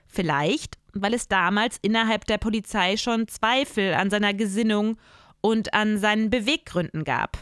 Vielleicht, 0.07 0.78
weil 0.93 1.14
es 1.14 1.28
damals 1.28 1.78
innerhalb 1.83 2.25
der 2.26 2.38
Polizei 2.38 2.97
schon 2.97 3.28
Zweifel 3.28 3.95
an 3.95 4.11
seiner 4.11 4.35
Gesinnung 4.35 4.99
und 5.40 5.75
an 5.75 5.99
seinen 5.99 6.31
Beweggründen 6.31 7.05
gab. 7.05 7.38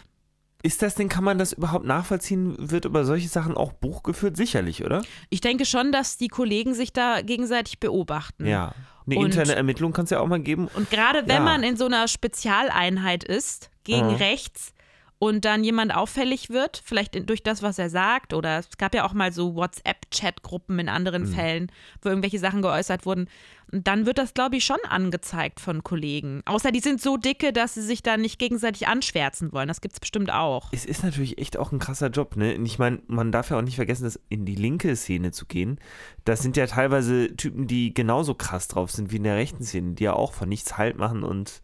Ist 0.67 0.83
das 0.83 0.97
denn, 0.97 1.09
kann 1.09 1.23
man 1.23 1.39
das 1.39 1.53
überhaupt 1.53 1.85
nachvollziehen? 1.87 2.57
Wird 2.59 2.87
über 2.87 3.05
solche 3.05 3.29
Sachen 3.29 3.57
auch 3.57 3.73
Buch 3.73 4.03
geführt? 4.03 4.37
Sicherlich, 4.37 4.85
oder? 4.85 5.03
Ich 5.31 5.41
denke 5.41 5.65
schon, 5.65 5.93
dass 5.93 6.17
die 6.17 6.27
Kollegen 6.27 6.75
sich 6.75 6.93
da 6.93 7.21
gegenseitig 7.23 7.79
beobachten. 7.79 8.47
Ja. 8.47 8.75
Eine 9.07 9.21
Und- 9.21 9.27
interne 9.27 9.55
Ermittlung 9.55 9.93
kann 9.93 10.07
es 10.07 10.11
ja 10.11 10.19
auch 10.19 10.27
mal 10.27 10.41
geben. 10.41 10.67
Und 10.75 10.91
gerade 10.91 11.23
wenn 11.29 11.37
Ja. 11.37 11.41
man 11.41 11.63
in 11.63 11.77
so 11.77 11.85
einer 11.87 12.09
Spezialeinheit 12.09 13.23
ist, 13.23 13.71
gegen 13.85 14.09
Mhm. 14.09 14.15
rechts, 14.17 14.73
und 15.19 15.45
dann 15.45 15.65
jemand 15.65 15.95
auffällig 15.95 16.51
wird, 16.51 16.83
vielleicht 16.85 17.29
durch 17.29 17.43
das, 17.43 17.63
was 17.63 17.79
er 17.79 17.89
sagt, 17.89 18.35
oder 18.35 18.59
es 18.59 18.77
gab 18.77 18.95
ja 18.95 19.07
auch 19.07 19.15
mal 19.15 19.33
so 19.33 19.55
WhatsApp-Chat-Gruppen 19.55 20.79
in 20.79 20.89
anderen 20.89 21.23
Mhm. 21.23 21.29
Fällen, 21.35 21.73
wo 22.03 22.09
irgendwelche 22.11 22.39
Sachen 22.39 22.61
geäußert 22.63 23.07
wurden, 23.07 23.29
und 23.73 23.89
dann 23.89 24.07
wird 24.07 24.19
das, 24.19 24.33
glaube 24.33 24.57
ich, 24.57 24.65
schon 24.65 24.79
angezeigt 24.89 25.59
von 25.59 25.83
Kollegen. 25.83 26.43
Außer 26.45 26.71
die 26.71 26.79
sind 26.79 27.01
so 27.01 27.17
dicke, 27.17 27.53
dass 27.53 27.75
sie 27.75 27.83
sich 27.83 28.01
da 28.01 28.17
nicht 28.17 28.39
gegenseitig 28.39 28.87
anschwärzen 28.87 29.53
wollen. 29.53 29.67
Das 29.67 29.81
gibt 29.81 29.95
es 29.95 30.01
bestimmt 30.01 30.31
auch. 30.33 30.69
Es 30.71 30.85
ist 30.85 31.03
natürlich 31.03 31.39
echt 31.39 31.57
auch 31.57 31.73
ein 31.73 31.81
krasser 31.81 32.09
Job, 32.11 32.37
ne? 32.37 32.55
Und 32.55 32.65
Ich 32.67 32.79
meine, 32.79 33.01
man 33.09 33.33
darf 33.33 33.51
ja 33.51 33.59
auch 33.59 33.63
nicht 33.63 33.75
vergessen, 33.75 34.05
dass 34.05 34.21
in 34.29 34.45
die 34.45 34.55
linke 34.55 34.95
Szene 34.95 35.33
zu 35.33 35.47
gehen, 35.47 35.81
das 36.25 36.43
sind 36.43 36.57
ja 36.57 36.67
teilweise 36.69 37.35
Typen, 37.35 37.67
die 37.67 37.93
genauso 37.93 38.35
krass 38.35 38.69
drauf 38.69 38.93
sind 38.93 39.11
wie 39.11 39.17
in 39.17 39.25
der 39.25 39.35
rechten 39.37 39.65
Szene, 39.65 39.95
die 39.95 40.05
ja 40.05 40.13
auch 40.13 40.33
von 40.33 40.49
nichts 40.49 40.79
Halt 40.79 40.97
machen 40.97 41.25
und 41.25 41.61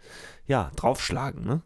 ja, 0.47 0.73
draufschlagen, 0.75 1.45
ne? 1.45 1.63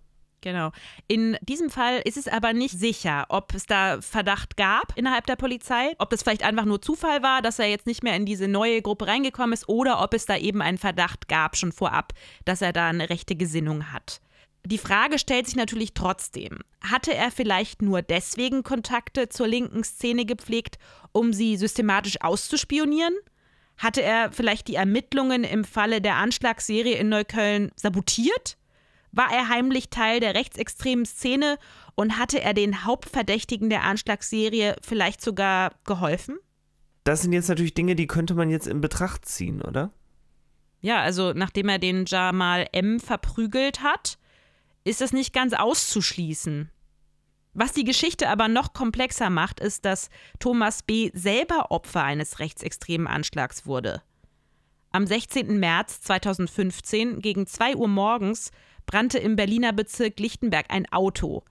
Genau. 0.47 0.71
In 1.09 1.37
diesem 1.41 1.71
Fall 1.71 2.00
ist 2.05 2.17
es 2.17 2.29
aber 2.29 2.53
nicht 2.53 2.79
sicher, 2.79 3.26
ob 3.31 3.53
es 3.53 3.67
da 3.67 4.00
Verdacht 4.00 4.57
gab 4.57 4.97
innerhalb 4.97 5.26
der 5.26 5.35
Polizei, 5.35 5.97
ob 5.99 6.11
das 6.11 6.23
vielleicht 6.23 6.45
einfach 6.45 6.65
nur 6.65 6.81
Zufall 6.81 7.21
war, 7.25 7.43
dass 7.43 7.59
er 7.59 7.67
jetzt 7.67 7.88
nicht 7.88 8.05
mehr 8.05 8.15
in 8.15 8.26
diese 8.26 8.47
neue 8.47 8.81
Gruppe 8.81 9.09
reingekommen 9.09 9.55
ist 9.55 9.69
oder 9.69 10.00
ob 10.00 10.15
es 10.15 10.25
da 10.25 10.37
eben 10.37 10.63
einen 10.63 10.78
Verdacht 10.78 11.26
gab 11.26 11.56
schon 11.56 11.73
vorab, 11.73 12.13
dass 12.45 12.63
er 12.63 12.73
da 12.73 12.87
eine 12.87 13.11
rechte 13.11 13.35
Gesinnung 13.35 13.93
hat. 13.93 14.21
Die 14.65 14.78
Frage 14.78 15.19
stellt 15.19 15.47
sich 15.47 15.56
natürlich 15.56 15.95
trotzdem. 15.95 16.61
Hatte 16.80 17.13
er 17.13 17.32
vielleicht 17.32 17.82
nur 17.82 18.02
deswegen 18.02 18.63
Kontakte 18.63 19.28
zur 19.28 19.49
linken 19.49 19.82
Szene 19.82 20.26
gepflegt, 20.26 20.78
um 21.11 21.32
sie 21.32 21.56
systematisch 21.56 22.21
auszuspionieren? 22.21 23.17
Hatte 23.78 24.00
er 24.00 24.30
vielleicht 24.30 24.69
die 24.69 24.76
Ermittlungen 24.76 25.43
im 25.43 25.65
Falle 25.65 26.00
der 26.00 26.15
Anschlagsserie 26.15 26.95
in 26.95 27.09
Neukölln 27.09 27.73
sabotiert? 27.75 28.56
War 29.17 29.33
er 29.33 29.49
heimlich 29.49 29.89
Teil 29.89 30.21
der 30.21 30.35
rechtsextremen 30.35 31.07
Szene 31.07 31.57
und 31.95 32.19
hatte 32.19 32.43
er 32.43 32.52
den 32.52 32.85
Hauptverdächtigen 32.85 33.71
der 33.71 33.83
Anschlagsserie 33.83 34.76
vielleicht 34.83 35.23
sogar 35.23 35.73
geholfen? 35.85 36.37
Das 37.02 37.23
sind 37.23 37.33
jetzt 37.33 37.49
natürlich 37.49 37.73
Dinge, 37.73 37.97
die 37.97 38.09
könnte 38.09 38.35
man 38.35 38.50
jetzt 38.50 38.67
in 38.67 38.83
Betracht 38.83 39.25
ziehen, 39.25 39.63
oder? 39.63 39.91
Ja, 40.83 41.00
also 41.00 41.33
nachdem 41.33 41.71
er 41.71 41.79
den 41.79 42.05
Jamal 42.05 42.69
M. 42.73 43.00
verprügelt 43.00 43.83
hat, 43.83 44.19
ist 44.85 45.00
das 45.00 45.15
nicht 45.15 45.33
ganz 45.33 45.55
auszuschließen. 45.55 46.71
Was 47.55 47.73
die 47.73 47.85
Geschichte 47.85 48.29
aber 48.29 48.49
noch 48.49 48.75
komplexer 48.75 49.31
macht, 49.31 49.61
ist, 49.61 49.87
dass 49.87 50.11
Thomas 50.41 50.83
B. 50.83 51.11
selber 51.15 51.71
Opfer 51.71 52.05
eines 52.05 52.39
rechtsextremen 52.39 53.07
Anschlags 53.07 53.65
wurde. 53.65 54.02
Am 54.97 55.06
16. 55.06 55.61
März 55.61 56.00
2015 56.00 57.21
gegen 57.21 57.47
2 57.47 57.76
Uhr 57.76 57.87
morgens 57.87 58.50
brannte 58.87 59.19
im 59.19 59.37
Berliner 59.37 59.75
Bezirk 59.75 60.19
Lichtenberg 60.19 60.71
ein 60.71 60.91
Auto. 60.91 61.45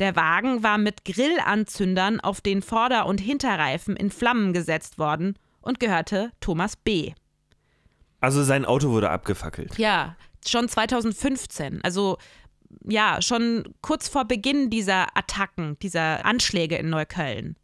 Der 0.00 0.16
Wagen 0.16 0.62
war 0.62 0.76
mit 0.76 1.06
Grillanzündern 1.06 2.20
auf 2.20 2.42
den 2.42 2.60
Vorder- 2.60 3.06
und 3.06 3.22
Hinterreifen 3.22 3.96
in 3.96 4.10
Flammen 4.10 4.52
gesetzt 4.52 4.98
worden 4.98 5.38
und 5.62 5.80
gehörte 5.80 6.30
Thomas 6.40 6.76
B. 6.76 7.14
Also 8.20 8.42
sein 8.42 8.66
Auto 8.66 8.90
wurde 8.90 9.08
abgefackelt. 9.08 9.78
Ja, 9.78 10.16
schon 10.46 10.68
2015. 10.68 11.80
Also 11.82 12.18
ja, 12.86 13.22
schon 13.22 13.64
kurz 13.80 14.08
vor 14.08 14.26
Beginn 14.26 14.68
dieser 14.68 15.16
Attacken, 15.16 15.78
dieser 15.78 16.26
Anschläge 16.26 16.76
in 16.76 16.90
Neukölln. 16.90 17.56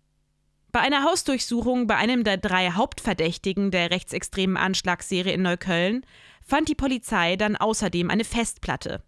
Bei 0.73 0.81
einer 0.81 1.03
Hausdurchsuchung 1.03 1.89
bei 1.89 1.97
einem 1.97 2.23
der 2.23 2.37
drei 2.37 2.71
Hauptverdächtigen 2.71 3.73
der 3.73 3.91
rechtsextremen 3.91 4.57
Anschlagsserie 4.57 5.33
in 5.33 5.43
Neukölln 5.43 6.07
fand 6.43 6.69
die 6.69 6.77
Polizei 6.77 7.35
dann 7.35 7.57
außerdem 7.57 8.09
eine 8.09 8.25
Festplatte. 8.25 9.03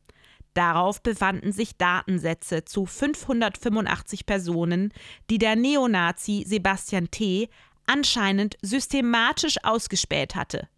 Darauf 0.54 1.02
befanden 1.02 1.52
sich 1.52 1.76
Datensätze 1.76 2.64
zu 2.64 2.84
585 2.84 4.26
Personen, 4.26 4.92
die 5.30 5.38
der 5.38 5.54
Neonazi 5.54 6.44
Sebastian 6.46 7.10
T. 7.10 7.48
anscheinend 7.86 8.56
systematisch 8.60 9.56
ausgespäht 9.62 10.34
hatte. 10.34 10.68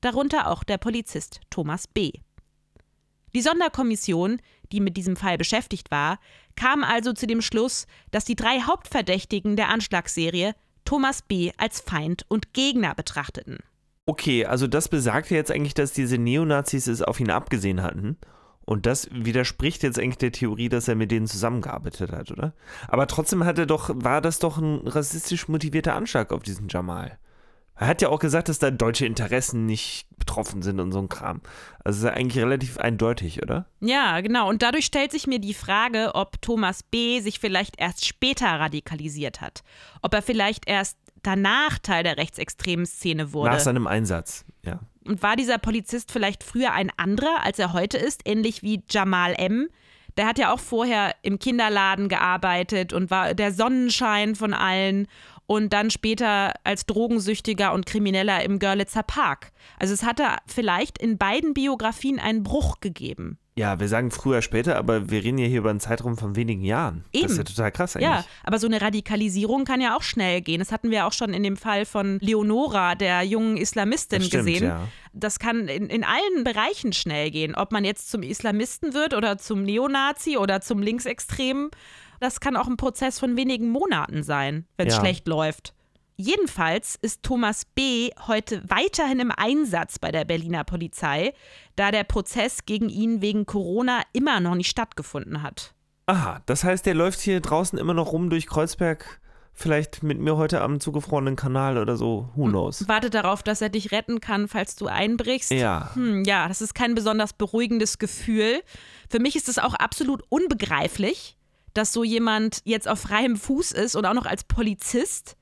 Darunter 0.00 0.48
auch 0.48 0.64
der 0.64 0.78
Polizist 0.78 1.40
Thomas 1.50 1.86
B. 1.86 2.12
Die 3.34 3.42
Sonderkommission, 3.42 4.40
die 4.72 4.80
mit 4.80 4.96
diesem 4.96 5.16
Fall 5.16 5.38
beschäftigt 5.38 5.90
war, 5.90 6.18
kam 6.56 6.84
also 6.84 7.12
zu 7.12 7.26
dem 7.26 7.42
Schluss, 7.42 7.86
dass 8.10 8.24
die 8.24 8.36
drei 8.36 8.60
Hauptverdächtigen 8.60 9.56
der 9.56 9.68
Anschlagsserie 9.68 10.54
Thomas 10.84 11.22
B. 11.22 11.52
als 11.56 11.80
Feind 11.80 12.24
und 12.28 12.52
Gegner 12.52 12.94
betrachteten. 12.94 13.58
Okay, 14.06 14.44
also 14.44 14.66
das 14.66 14.88
besagt 14.88 15.30
jetzt 15.30 15.50
eigentlich, 15.50 15.74
dass 15.74 15.92
diese 15.92 16.18
Neonazis 16.18 16.86
es 16.86 17.02
auf 17.02 17.20
ihn 17.20 17.30
abgesehen 17.30 17.82
hatten. 17.82 18.16
Und 18.64 18.86
das 18.86 19.08
widerspricht 19.12 19.82
jetzt 19.82 19.98
eigentlich 19.98 20.18
der 20.18 20.32
Theorie, 20.32 20.68
dass 20.68 20.88
er 20.88 20.94
mit 20.94 21.10
denen 21.10 21.26
zusammengearbeitet 21.26 22.12
hat, 22.12 22.30
oder? 22.30 22.54
Aber 22.88 23.06
trotzdem 23.06 23.44
hat 23.44 23.58
er 23.58 23.66
doch, 23.66 23.90
war 23.94 24.20
das 24.20 24.38
doch 24.38 24.58
ein 24.58 24.86
rassistisch 24.86 25.48
motivierter 25.48 25.94
Anschlag 25.94 26.32
auf 26.32 26.42
diesen 26.42 26.68
Jamal. 26.68 27.18
Er 27.80 27.86
hat 27.86 28.02
ja 28.02 28.10
auch 28.10 28.18
gesagt, 28.18 28.50
dass 28.50 28.58
da 28.58 28.70
deutsche 28.70 29.06
Interessen 29.06 29.64
nicht 29.64 30.06
betroffen 30.18 30.60
sind 30.60 30.80
und 30.80 30.92
so 30.92 30.98
ein 30.98 31.08
Kram. 31.08 31.40
Also 31.82 32.00
ist 32.00 32.04
ja 32.04 32.12
eigentlich 32.12 32.44
relativ 32.44 32.76
eindeutig, 32.76 33.42
oder? 33.42 33.64
Ja, 33.80 34.20
genau. 34.20 34.50
Und 34.50 34.60
dadurch 34.60 34.84
stellt 34.84 35.10
sich 35.10 35.26
mir 35.26 35.38
die 35.38 35.54
Frage, 35.54 36.10
ob 36.14 36.42
Thomas 36.42 36.82
B. 36.82 37.20
sich 37.20 37.40
vielleicht 37.40 37.80
erst 37.80 38.04
später 38.04 38.48
radikalisiert 38.48 39.40
hat. 39.40 39.62
Ob 40.02 40.12
er 40.12 40.20
vielleicht 40.20 40.68
erst 40.68 40.98
danach 41.22 41.78
Teil 41.78 42.04
der 42.04 42.18
rechtsextremen 42.18 42.84
Szene 42.84 43.32
wurde. 43.32 43.52
Nach 43.52 43.60
seinem 43.60 43.86
Einsatz, 43.86 44.44
ja. 44.62 44.80
Und 45.06 45.22
war 45.22 45.36
dieser 45.36 45.56
Polizist 45.56 46.12
vielleicht 46.12 46.44
früher 46.44 46.72
ein 46.72 46.92
anderer, 46.98 47.44
als 47.44 47.58
er 47.58 47.72
heute 47.72 47.96
ist, 47.96 48.20
ähnlich 48.26 48.62
wie 48.62 48.82
Jamal 48.90 49.34
M.? 49.38 49.68
Der 50.18 50.26
hat 50.26 50.38
ja 50.38 50.52
auch 50.52 50.60
vorher 50.60 51.14
im 51.22 51.38
Kinderladen 51.38 52.10
gearbeitet 52.10 52.92
und 52.92 53.10
war 53.10 53.32
der 53.32 53.52
Sonnenschein 53.52 54.34
von 54.34 54.52
allen 54.52 55.06
und 55.50 55.72
dann 55.72 55.90
später 55.90 56.54
als 56.62 56.86
Drogensüchtiger 56.86 57.72
und 57.72 57.84
Krimineller 57.84 58.44
im 58.44 58.60
Görlitzer 58.60 59.02
Park. 59.02 59.50
Also 59.80 59.92
es 59.92 60.04
hatte 60.04 60.22
vielleicht 60.46 60.96
in 60.98 61.18
beiden 61.18 61.54
Biografien 61.54 62.20
einen 62.20 62.44
Bruch 62.44 62.78
gegeben. 62.78 63.36
Ja, 63.56 63.80
wir 63.80 63.88
sagen 63.88 64.12
früher, 64.12 64.42
später, 64.42 64.76
aber 64.76 65.10
wir 65.10 65.24
reden 65.24 65.38
ja 65.38 65.48
hier 65.48 65.58
über 65.58 65.70
einen 65.70 65.80
Zeitraum 65.80 66.16
von 66.16 66.36
wenigen 66.36 66.62
Jahren. 66.62 67.02
Das 67.12 67.22
ist 67.22 67.30
Eben. 67.30 67.36
ja 67.38 67.42
total 67.42 67.72
krass 67.72 67.96
eigentlich. 67.96 68.08
Ja, 68.08 68.24
aber 68.44 68.60
so 68.60 68.68
eine 68.68 68.80
Radikalisierung 68.80 69.64
kann 69.64 69.80
ja 69.80 69.96
auch 69.96 70.02
schnell 70.02 70.40
gehen. 70.40 70.60
Das 70.60 70.70
hatten 70.70 70.92
wir 70.92 71.04
auch 71.04 71.12
schon 71.12 71.34
in 71.34 71.42
dem 71.42 71.56
Fall 71.56 71.84
von 71.84 72.20
Leonora, 72.20 72.94
der 72.94 73.24
jungen 73.24 73.56
Islamistin, 73.56 74.20
Das 74.20 74.28
stimmt, 74.28 74.46
gesehen. 74.46 74.64
ja. 74.66 74.86
Das 75.12 75.40
kann 75.40 75.66
in, 75.66 75.88
in 75.88 76.04
allen 76.04 76.44
Bereichen 76.44 76.92
schnell 76.92 77.32
gehen. 77.32 77.56
Ob 77.56 77.72
man 77.72 77.84
jetzt 77.84 78.08
zum 78.08 78.22
Islamisten 78.22 78.94
wird 78.94 79.14
oder 79.14 79.36
zum 79.36 79.64
Neonazi 79.64 80.36
oder 80.36 80.60
zum 80.60 80.80
Linksextremen, 80.80 81.70
das 82.20 82.40
kann 82.40 82.56
auch 82.56 82.68
ein 82.68 82.76
Prozess 82.76 83.18
von 83.18 83.36
wenigen 83.36 83.70
Monaten 83.70 84.22
sein, 84.22 84.66
wenn 84.76 84.86
es 84.88 84.94
Ja. 84.94 85.00
schlecht 85.00 85.26
läuft. 85.26 85.74
Jedenfalls 86.16 86.96
ist 87.00 87.22
Thomas 87.22 87.64
B. 87.64 88.10
heute 88.26 88.62
weiterhin 88.68 89.20
im 89.20 89.32
Einsatz 89.34 89.98
bei 89.98 90.12
der 90.12 90.26
Berliner 90.26 90.64
Polizei, 90.64 91.32
da 91.76 91.90
der 91.90 92.04
Prozess 92.04 92.66
gegen 92.66 92.90
ihn 92.90 93.22
wegen 93.22 93.46
Corona 93.46 94.02
immer 94.12 94.38
noch 94.40 94.54
nicht 94.54 94.68
stattgefunden 94.68 95.42
hat. 95.42 95.74
Aha, 96.04 96.42
das 96.44 96.62
heißt, 96.62 96.84
der 96.84 96.94
läuft 96.94 97.20
hier 97.20 97.40
draußen 97.40 97.78
immer 97.78 97.94
noch 97.94 98.12
rum 98.12 98.28
durch 98.28 98.46
Kreuzberg, 98.46 99.18
vielleicht 99.54 100.02
mit 100.02 100.18
mir 100.18 100.36
heute 100.36 100.60
am 100.60 100.78
zugefrorenen 100.78 101.36
Kanal 101.36 101.78
oder 101.78 101.96
so, 101.96 102.28
who 102.34 102.48
knows. 102.48 102.86
Wartet 102.86 103.14
darauf, 103.14 103.42
dass 103.42 103.62
er 103.62 103.68
dich 103.70 103.90
retten 103.90 104.20
kann, 104.20 104.46
falls 104.46 104.76
du 104.76 104.88
einbrichst. 104.88 105.50
Ja. 105.52 105.90
Hm, 105.94 106.24
ja, 106.24 106.48
das 106.48 106.60
ist 106.60 106.74
kein 106.74 106.94
besonders 106.94 107.32
beruhigendes 107.32 107.98
Gefühl. 107.98 108.60
Für 109.08 109.20
mich 109.20 109.36
ist 109.36 109.48
es 109.48 109.58
auch 109.58 109.72
absolut 109.74 110.22
unbegreiflich, 110.28 111.36
dass 111.74 111.92
so 111.92 112.04
jemand 112.04 112.62
jetzt 112.64 112.88
auf 112.88 113.00
freiem 113.00 113.36
Fuß 113.36 113.72
ist 113.72 113.96
und 113.96 114.06
auch 114.06 114.14
noch 114.14 114.26
als 114.26 114.44
Polizist. 114.44 115.36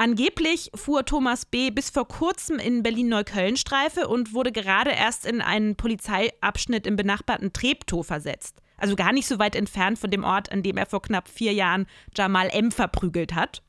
Angeblich 0.00 0.70
fuhr 0.76 1.04
Thomas 1.04 1.44
B. 1.44 1.70
bis 1.70 1.90
vor 1.90 2.06
kurzem 2.06 2.60
in 2.60 2.84
Berlin-Neukölln-Streife 2.84 4.06
und 4.06 4.32
wurde 4.32 4.52
gerade 4.52 4.90
erst 4.90 5.26
in 5.26 5.40
einen 5.40 5.74
Polizeiabschnitt 5.74 6.86
im 6.86 6.94
benachbarten 6.94 7.52
Treptow 7.52 8.06
versetzt. 8.06 8.62
Also 8.76 8.94
gar 8.94 9.12
nicht 9.12 9.26
so 9.26 9.40
weit 9.40 9.56
entfernt 9.56 9.98
von 9.98 10.12
dem 10.12 10.22
Ort, 10.22 10.52
an 10.52 10.62
dem 10.62 10.76
er 10.76 10.86
vor 10.86 11.02
knapp 11.02 11.28
vier 11.28 11.52
Jahren 11.52 11.86
Jamal 12.16 12.48
M. 12.52 12.70
verprügelt 12.70 13.34
hat. 13.34 13.62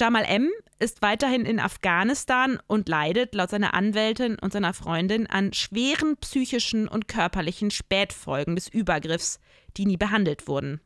Jamal 0.00 0.24
M. 0.24 0.50
ist 0.78 1.02
weiterhin 1.02 1.44
in 1.44 1.60
Afghanistan 1.60 2.58
und 2.66 2.88
leidet 2.88 3.34
laut 3.34 3.50
seiner 3.50 3.74
Anwältin 3.74 4.38
und 4.38 4.54
seiner 4.54 4.72
Freundin 4.72 5.26
an 5.26 5.52
schweren 5.52 6.16
psychischen 6.16 6.88
und 6.88 7.06
körperlichen 7.06 7.70
Spätfolgen 7.70 8.56
des 8.56 8.68
Übergriffs, 8.68 9.40
die 9.76 9.84
nie 9.84 9.98
behandelt 9.98 10.48
wurden. 10.48 10.80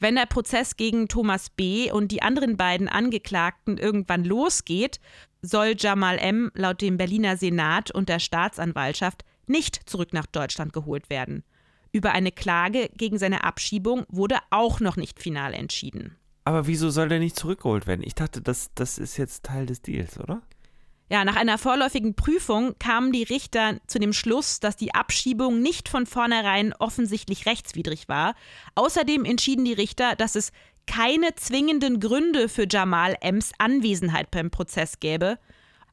Wenn 0.00 0.14
der 0.14 0.24
Prozess 0.24 0.76
gegen 0.76 1.08
Thomas 1.08 1.50
B. 1.50 1.92
und 1.92 2.10
die 2.10 2.22
anderen 2.22 2.56
beiden 2.56 2.88
Angeklagten 2.88 3.76
irgendwann 3.76 4.24
losgeht, 4.24 4.98
soll 5.42 5.74
Jamal 5.76 6.18
M. 6.18 6.50
laut 6.54 6.80
dem 6.80 6.96
Berliner 6.96 7.36
Senat 7.36 7.90
und 7.90 8.08
der 8.08 8.18
Staatsanwaltschaft 8.18 9.26
nicht 9.46 9.88
zurück 9.88 10.14
nach 10.14 10.24
Deutschland 10.24 10.72
geholt 10.72 11.10
werden. 11.10 11.44
Über 11.92 12.12
eine 12.12 12.32
Klage 12.32 12.88
gegen 12.96 13.18
seine 13.18 13.44
Abschiebung 13.44 14.04
wurde 14.08 14.38
auch 14.48 14.80
noch 14.80 14.96
nicht 14.96 15.20
final 15.20 15.52
entschieden. 15.52 16.16
Aber 16.44 16.66
wieso 16.66 16.88
soll 16.88 17.10
der 17.10 17.18
nicht 17.18 17.36
zurückgeholt 17.36 17.86
werden? 17.86 18.02
Ich 18.02 18.14
dachte, 18.14 18.40
das, 18.40 18.70
das 18.74 18.96
ist 18.96 19.18
jetzt 19.18 19.44
Teil 19.44 19.66
des 19.66 19.82
Deals, 19.82 20.18
oder? 20.18 20.40
Ja, 21.12 21.24
nach 21.24 21.34
einer 21.34 21.58
vorläufigen 21.58 22.14
Prüfung 22.14 22.78
kamen 22.78 23.10
die 23.10 23.24
Richter 23.24 23.80
zu 23.88 23.98
dem 23.98 24.12
Schluss, 24.12 24.60
dass 24.60 24.76
die 24.76 24.94
Abschiebung 24.94 25.60
nicht 25.60 25.88
von 25.88 26.06
vornherein 26.06 26.72
offensichtlich 26.78 27.46
rechtswidrig 27.46 28.08
war. 28.08 28.36
Außerdem 28.76 29.24
entschieden 29.24 29.64
die 29.64 29.72
Richter, 29.72 30.14
dass 30.14 30.36
es 30.36 30.52
keine 30.86 31.34
zwingenden 31.34 31.98
Gründe 31.98 32.48
für 32.48 32.66
Jamal 32.70 33.16
Ems 33.20 33.50
Anwesenheit 33.58 34.30
beim 34.30 34.50
Prozess 34.52 35.00
gäbe. 35.00 35.38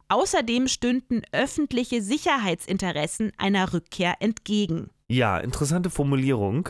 Außerdem 0.07 0.67
stünden 0.67 1.23
öffentliche 1.31 2.03
Sicherheitsinteressen 2.03 3.31
einer 3.37 3.73
Rückkehr 3.73 4.15
entgegen. 4.19 4.91
Ja, 5.07 5.39
interessante 5.39 5.89
Formulierung. 5.89 6.69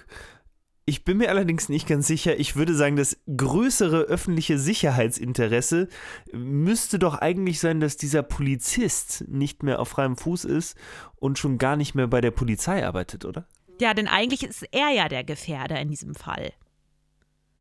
Ich 0.89 1.03
bin 1.03 1.17
mir 1.17 1.27
allerdings 1.27 1.67
nicht 1.67 1.85
ganz 1.85 2.07
sicher. 2.07 2.39
Ich 2.39 2.55
würde 2.55 2.73
sagen, 2.73 2.95
das 2.95 3.17
größere 3.35 4.03
öffentliche 4.03 4.57
Sicherheitsinteresse 4.57 5.89
müsste 6.31 6.97
doch 6.97 7.15
eigentlich 7.15 7.59
sein, 7.59 7.81
dass 7.81 7.97
dieser 7.97 8.23
Polizist 8.23 9.25
nicht 9.27 9.63
mehr 9.63 9.81
auf 9.81 9.89
freiem 9.89 10.15
Fuß 10.15 10.45
ist 10.45 10.77
und 11.17 11.37
schon 11.37 11.57
gar 11.57 11.75
nicht 11.75 11.93
mehr 11.93 12.07
bei 12.07 12.21
der 12.21 12.31
Polizei 12.31 12.87
arbeitet, 12.87 13.25
oder? 13.25 13.45
Ja, 13.81 13.93
denn 13.93 14.07
eigentlich 14.07 14.43
ist 14.43 14.63
er 14.71 14.89
ja 14.91 15.09
der 15.09 15.25
Gefährder 15.25 15.77
in 15.77 15.89
diesem 15.89 16.15
Fall. 16.15 16.53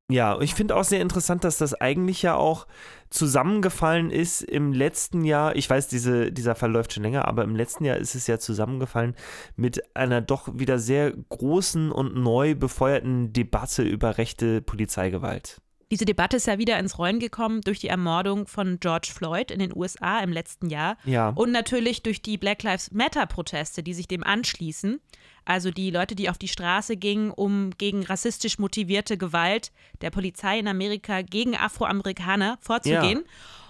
Ja, 0.08 0.40
ich 0.40 0.54
finde 0.54 0.76
auch 0.76 0.84
sehr 0.84 1.00
interessant, 1.00 1.42
dass 1.42 1.58
das 1.58 1.74
eigentlich 1.74 2.22
ja 2.22 2.36
auch 2.36 2.68
zusammengefallen 3.10 4.10
ist 4.10 4.40
im 4.42 4.72
letzten 4.72 5.24
Jahr. 5.24 5.56
Ich 5.56 5.68
weiß, 5.68 5.88
diese, 5.88 6.30
dieser 6.30 6.54
Fall 6.54 6.70
läuft 6.70 6.92
schon 6.92 7.02
länger, 7.02 7.26
aber 7.26 7.42
im 7.42 7.56
letzten 7.56 7.84
Jahr 7.84 7.96
ist 7.96 8.14
es 8.14 8.28
ja 8.28 8.38
zusammengefallen 8.38 9.16
mit 9.56 9.96
einer 9.96 10.20
doch 10.20 10.48
wieder 10.52 10.78
sehr 10.78 11.10
großen 11.10 11.90
und 11.90 12.14
neu 12.14 12.54
befeuerten 12.54 13.32
Debatte 13.32 13.82
über 13.82 14.16
rechte 14.16 14.62
Polizeigewalt. 14.62 15.60
Diese 15.92 16.04
Debatte 16.04 16.38
ist 16.38 16.48
ja 16.48 16.58
wieder 16.58 16.78
ins 16.80 16.98
Rollen 16.98 17.20
gekommen 17.20 17.60
durch 17.60 17.78
die 17.78 17.86
Ermordung 17.86 18.48
von 18.48 18.80
George 18.80 19.08
Floyd 19.14 19.52
in 19.52 19.60
den 19.60 19.76
USA 19.76 20.18
im 20.18 20.32
letzten 20.32 20.68
Jahr. 20.68 20.96
Ja. 21.04 21.28
Und 21.28 21.52
natürlich 21.52 22.02
durch 22.02 22.20
die 22.22 22.38
Black 22.38 22.64
Lives 22.64 22.90
Matter-Proteste, 22.90 23.84
die 23.84 23.94
sich 23.94 24.08
dem 24.08 24.24
anschließen. 24.24 25.00
Also 25.44 25.70
die 25.70 25.90
Leute, 25.90 26.16
die 26.16 26.28
auf 26.28 26.38
die 26.38 26.48
Straße 26.48 26.96
gingen, 26.96 27.30
um 27.30 27.70
gegen 27.78 28.02
rassistisch 28.02 28.58
motivierte 28.58 29.16
Gewalt 29.16 29.70
der 30.00 30.10
Polizei 30.10 30.58
in 30.58 30.66
Amerika 30.66 31.22
gegen 31.22 31.56
Afroamerikaner 31.56 32.58
vorzugehen. 32.60 33.18
Und 33.20 33.26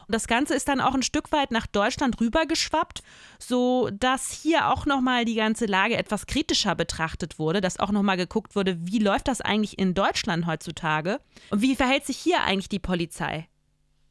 das 0.08 0.26
Ganze 0.26 0.54
ist 0.54 0.68
dann 0.68 0.80
auch 0.80 0.94
ein 0.94 1.02
Stück 1.02 1.32
weit 1.32 1.50
nach 1.50 1.66
Deutschland 1.66 2.20
rübergeschwappt, 2.20 3.02
so 3.38 3.90
dass 3.92 4.30
hier 4.30 4.68
auch 4.70 4.86
nochmal 4.86 5.24
die 5.24 5.34
ganze 5.34 5.66
Lage 5.66 5.96
etwas 5.96 6.26
kritischer 6.26 6.74
betrachtet 6.74 7.38
wurde, 7.38 7.60
dass 7.60 7.78
auch 7.78 7.90
nochmal 7.90 8.16
geguckt 8.16 8.54
wurde, 8.54 8.76
wie 8.80 8.98
läuft 8.98 9.28
das 9.28 9.40
eigentlich 9.40 9.78
in 9.78 9.94
Deutschland 9.94 10.46
heutzutage 10.46 11.20
und 11.50 11.62
wie 11.62 11.76
verhält 11.76 12.06
sich 12.06 12.16
hier 12.16 12.42
eigentlich 12.42 12.68
die 12.68 12.78
Polizei? 12.78 13.48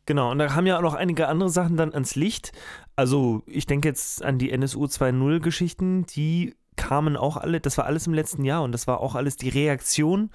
Genau, 0.06 0.32
und 0.32 0.38
da 0.38 0.54
haben 0.54 0.68
ja 0.68 0.78
auch 0.78 0.84
noch 0.84 0.94
einige 0.94 1.28
andere 1.28 1.50
Sachen 1.50 1.78
dann 1.78 1.94
ans 1.94 2.16
Licht. 2.16 2.52
Also, 2.96 3.42
ich 3.48 3.66
denke 3.66 3.88
jetzt 3.88 4.24
an 4.24 4.38
die 4.38 4.52
NSU 4.52 4.86
2.0 4.86 5.40
Geschichten, 5.40 6.06
die 6.06 6.56
kamen 6.76 7.18
auch 7.18 7.38
alle, 7.38 7.60
das 7.60 7.78
war 7.78 7.86
alles 7.86 8.06
im 8.06 8.14
letzten 8.14 8.44
Jahr 8.44 8.62
und 8.62 8.72
das 8.72 8.86
war 8.86 9.00
auch 9.00 9.16
alles 9.16 9.36
die 9.36 9.50
Reaktion 9.50 10.30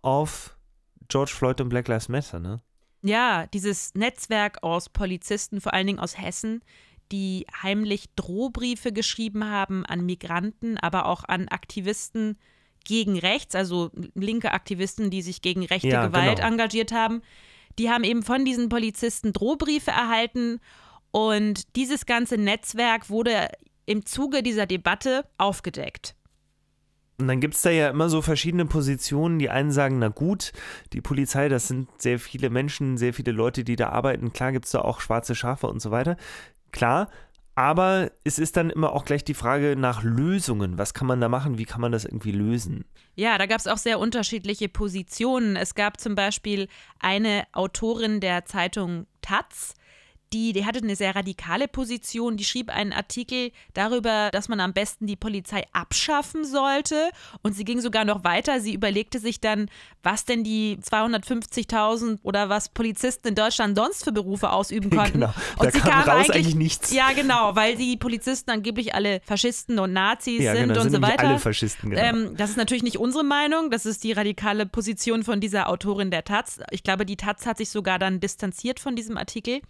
auf 0.00 0.56
George 1.08 1.32
Floyd 1.34 1.60
und 1.60 1.68
Black 1.70 1.88
Lives 1.88 2.08
Matter, 2.08 2.38
ne? 2.38 2.60
Ja, 3.02 3.46
dieses 3.46 3.94
Netzwerk 3.94 4.62
aus 4.62 4.88
Polizisten, 4.88 5.60
vor 5.60 5.74
allen 5.74 5.86
Dingen 5.86 6.00
aus 6.00 6.18
Hessen, 6.18 6.62
die 7.12 7.46
heimlich 7.62 8.06
Drohbriefe 8.16 8.92
geschrieben 8.92 9.44
haben 9.48 9.86
an 9.86 10.04
Migranten, 10.04 10.76
aber 10.78 11.06
auch 11.06 11.24
an 11.24 11.48
Aktivisten 11.48 12.36
gegen 12.84 13.18
rechts, 13.18 13.54
also 13.54 13.90
linke 14.14 14.52
Aktivisten, 14.52 15.10
die 15.10 15.22
sich 15.22 15.42
gegen 15.42 15.64
rechte 15.64 15.88
Ja, 15.88 16.06
Gewalt 16.06 16.36
genau. 16.36 16.48
engagiert 16.48 16.92
haben. 16.92 17.22
Die 17.78 17.90
haben 17.90 18.04
eben 18.04 18.22
von 18.22 18.44
diesen 18.44 18.68
Polizisten 18.68 19.32
Drohbriefe 19.32 19.90
erhalten 19.90 20.60
und 21.10 21.76
dieses 21.76 22.06
ganze 22.06 22.38
Netzwerk 22.38 23.10
wurde 23.10 23.48
im 23.86 24.04
Zuge 24.04 24.42
dieser 24.42 24.66
Debatte 24.66 25.24
aufgedeckt. 25.38 26.15
Und 27.18 27.28
dann 27.28 27.40
gibt 27.40 27.54
es 27.54 27.62
da 27.62 27.70
ja 27.70 27.88
immer 27.88 28.08
so 28.08 28.20
verschiedene 28.20 28.66
Positionen. 28.66 29.38
Die 29.38 29.48
einen 29.48 29.70
sagen, 29.70 29.98
na 29.98 30.08
gut, 30.08 30.52
die 30.92 31.00
Polizei, 31.00 31.48
das 31.48 31.68
sind 31.68 31.88
sehr 32.00 32.18
viele 32.18 32.50
Menschen, 32.50 32.98
sehr 32.98 33.14
viele 33.14 33.32
Leute, 33.32 33.64
die 33.64 33.76
da 33.76 33.88
arbeiten. 33.88 34.32
Klar 34.32 34.52
gibt 34.52 34.66
es 34.66 34.72
da 34.72 34.82
auch 34.82 35.00
schwarze 35.00 35.34
Schafe 35.34 35.66
und 35.66 35.80
so 35.80 35.90
weiter. 35.90 36.16
Klar. 36.72 37.08
Aber 37.58 38.10
es 38.22 38.38
ist 38.38 38.58
dann 38.58 38.68
immer 38.68 38.92
auch 38.92 39.06
gleich 39.06 39.24
die 39.24 39.32
Frage 39.32 39.76
nach 39.76 40.02
Lösungen. 40.02 40.76
Was 40.76 40.92
kann 40.92 41.06
man 41.06 41.22
da 41.22 41.30
machen? 41.30 41.56
Wie 41.56 41.64
kann 41.64 41.80
man 41.80 41.90
das 41.90 42.04
irgendwie 42.04 42.32
lösen? 42.32 42.84
Ja, 43.14 43.38
da 43.38 43.46
gab 43.46 43.58
es 43.58 43.66
auch 43.66 43.78
sehr 43.78 43.98
unterschiedliche 43.98 44.68
Positionen. 44.68 45.56
Es 45.56 45.74
gab 45.74 45.98
zum 45.98 46.14
Beispiel 46.14 46.68
eine 47.00 47.44
Autorin 47.52 48.20
der 48.20 48.44
Zeitung 48.44 49.06
Taz, 49.22 49.74
die, 50.32 50.52
die 50.52 50.66
hatte 50.66 50.80
eine 50.80 50.96
sehr 50.96 51.14
radikale 51.14 51.68
Position. 51.68 52.36
Die 52.36 52.44
schrieb 52.44 52.70
einen 52.70 52.92
Artikel 52.92 53.52
darüber, 53.74 54.30
dass 54.32 54.48
man 54.48 54.60
am 54.60 54.72
besten 54.72 55.06
die 55.06 55.16
Polizei 55.16 55.64
abschaffen 55.72 56.44
sollte. 56.44 57.10
Und 57.42 57.54
sie 57.54 57.64
ging 57.64 57.80
sogar 57.80 58.04
noch 58.04 58.24
weiter. 58.24 58.60
Sie 58.60 58.74
überlegte 58.74 59.18
sich 59.18 59.40
dann, 59.40 59.68
was 60.02 60.24
denn 60.24 60.44
die 60.44 60.78
250.000 60.78 62.18
oder 62.22 62.48
was 62.48 62.68
Polizisten 62.68 63.28
in 63.28 63.34
Deutschland 63.34 63.76
sonst 63.76 64.04
für 64.04 64.12
Berufe 64.12 64.50
ausüben 64.50 64.90
konnten. 64.96 65.20
Genau, 65.20 65.34
Und 65.58 65.66
da 65.66 65.70
sie 65.70 65.80
kam 65.80 65.90
kam 65.90 66.00
raus 66.02 66.30
eigentlich, 66.30 66.36
eigentlich 66.36 66.54
nichts. 66.54 66.92
Ja, 66.92 67.12
genau, 67.12 67.54
weil 67.54 67.76
die 67.76 67.96
Polizisten 67.96 68.50
angeblich 68.50 68.94
alle 68.94 69.20
Faschisten 69.24 69.78
und 69.78 69.92
Nazis 69.92 70.42
Ja, 70.42 70.54
sind 70.54 70.68
genau, 70.68 70.80
und 70.82 70.90
sind 70.90 71.02
so 71.02 71.08
weiter. 71.08 71.28
alle 71.28 71.38
Faschisten, 71.38 71.90
genau. 71.90 72.02
Ähm, 72.02 72.36
das 72.36 72.50
ist 72.50 72.56
natürlich 72.56 72.82
nicht 72.82 72.98
unsere 72.98 73.24
Meinung, 73.24 73.70
das 73.70 73.86
ist 73.86 74.04
die 74.04 74.12
radikale 74.12 74.66
Position 74.66 75.22
von 75.22 75.40
dieser 75.40 75.68
Autorin 75.68 76.10
der 76.10 76.24
Taz. 76.24 76.60
Ich 76.70 76.82
glaube, 76.82 77.06
die 77.06 77.16
Taz 77.16 77.46
hat 77.46 77.58
sich 77.58 77.70
sogar 77.70 77.98
dann 77.98 78.20
distanziert 78.20 78.80
von 78.80 78.96
diesem 78.96 79.16
Artikel. 79.16 79.60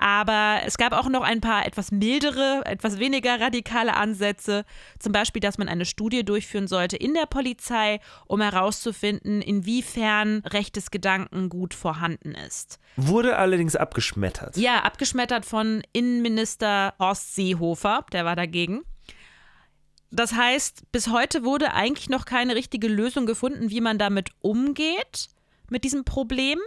Aber 0.00 0.62
es 0.64 0.78
gab 0.78 0.94
auch 0.94 1.10
noch 1.10 1.20
ein 1.20 1.42
paar 1.42 1.66
etwas 1.66 1.92
mildere, 1.92 2.62
etwas 2.64 2.98
weniger 2.98 3.38
radikale 3.38 3.94
Ansätze. 3.94 4.64
Zum 4.98 5.12
Beispiel, 5.12 5.40
dass 5.40 5.58
man 5.58 5.68
eine 5.68 5.84
Studie 5.84 6.24
durchführen 6.24 6.68
sollte 6.68 6.96
in 6.96 7.12
der 7.12 7.26
Polizei, 7.26 8.00
um 8.26 8.40
herauszufinden, 8.40 9.42
inwiefern 9.42 10.42
rechtes 10.46 10.90
Gedankengut 10.90 11.74
vorhanden 11.74 12.34
ist. 12.34 12.78
Wurde 12.96 13.36
allerdings 13.36 13.76
abgeschmettert. 13.76 14.56
Ja, 14.56 14.84
abgeschmettert 14.84 15.44
von 15.44 15.82
Innenminister 15.92 16.94
Horst 16.98 17.34
Seehofer, 17.34 18.06
der 18.10 18.24
war 18.24 18.36
dagegen. 18.36 18.80
Das 20.10 20.32
heißt, 20.32 20.90
bis 20.92 21.08
heute 21.08 21.44
wurde 21.44 21.74
eigentlich 21.74 22.08
noch 22.08 22.24
keine 22.24 22.54
richtige 22.54 22.88
Lösung 22.88 23.26
gefunden, 23.26 23.68
wie 23.68 23.82
man 23.82 23.98
damit 23.98 24.30
umgeht, 24.40 25.28
mit 25.68 25.84
diesem 25.84 26.04
Problem. 26.04 26.58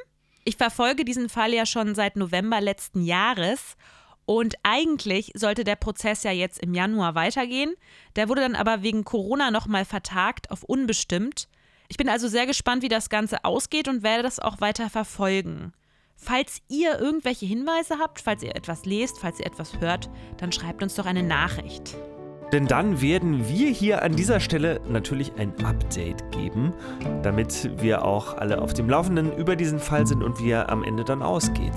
Ich 0.45 0.57
verfolge 0.57 1.05
diesen 1.05 1.29
Fall 1.29 1.53
ja 1.53 1.65
schon 1.65 1.95
seit 1.95 2.15
November 2.15 2.59
letzten 2.59 3.01
Jahres 3.01 3.77
Und 4.25 4.55
eigentlich 4.63 5.31
sollte 5.35 5.63
der 5.63 5.75
Prozess 5.75 6.23
ja 6.23 6.31
jetzt 6.31 6.59
im 6.59 6.73
Januar 6.73 7.15
weitergehen. 7.15 7.73
Der 8.15 8.29
wurde 8.29 8.41
dann 8.41 8.55
aber 8.55 8.81
wegen 8.81 9.03
Corona 9.03 9.51
nochmal 9.51 9.85
vertagt 9.85 10.49
auf 10.49 10.63
unbestimmt. 10.63 11.49
Ich 11.89 11.97
bin 11.97 12.09
also 12.09 12.27
sehr 12.27 12.45
gespannt, 12.45 12.83
wie 12.83 12.89
das 12.89 13.09
Ganze 13.09 13.43
ausgeht 13.43 13.87
und 13.87 14.03
werde 14.03 14.23
das 14.23 14.39
auch 14.39 14.61
weiter 14.61 14.89
verfolgen. 14.89 15.73
Falls 16.15 16.61
ihr 16.69 16.99
irgendwelche 16.99 17.45
Hinweise 17.45 17.99
habt, 17.99 18.21
falls 18.21 18.43
ihr 18.43 18.55
etwas 18.55 18.85
lest, 18.85 19.19
falls 19.19 19.39
ihr 19.39 19.45
etwas 19.45 19.79
hört, 19.79 20.09
dann 20.37 20.53
schreibt 20.53 20.81
uns 20.81 20.95
doch 20.95 21.05
eine 21.05 21.23
Nachricht. 21.23 21.97
Denn 22.53 22.67
dann 22.67 23.01
werden 23.01 23.49
wir 23.49 23.71
hier 23.71 24.03
an 24.03 24.15
dieser 24.15 24.39
Stelle 24.39 24.79
natürlich 24.87 25.33
ein 25.39 25.51
Update 25.65 26.31
geben, 26.31 26.71
damit 27.23 27.71
wir 27.81 28.05
auch 28.05 28.37
alle 28.37 28.61
auf 28.61 28.75
dem 28.75 28.87
Laufenden 28.87 29.35
über 29.35 29.55
diesen 29.55 29.79
Fall 29.79 30.05
sind 30.05 30.21
und 30.21 30.39
wie 30.39 30.51
er 30.51 30.69
am 30.69 30.83
Ende 30.83 31.03
dann 31.03 31.23
ausgeht. 31.23 31.73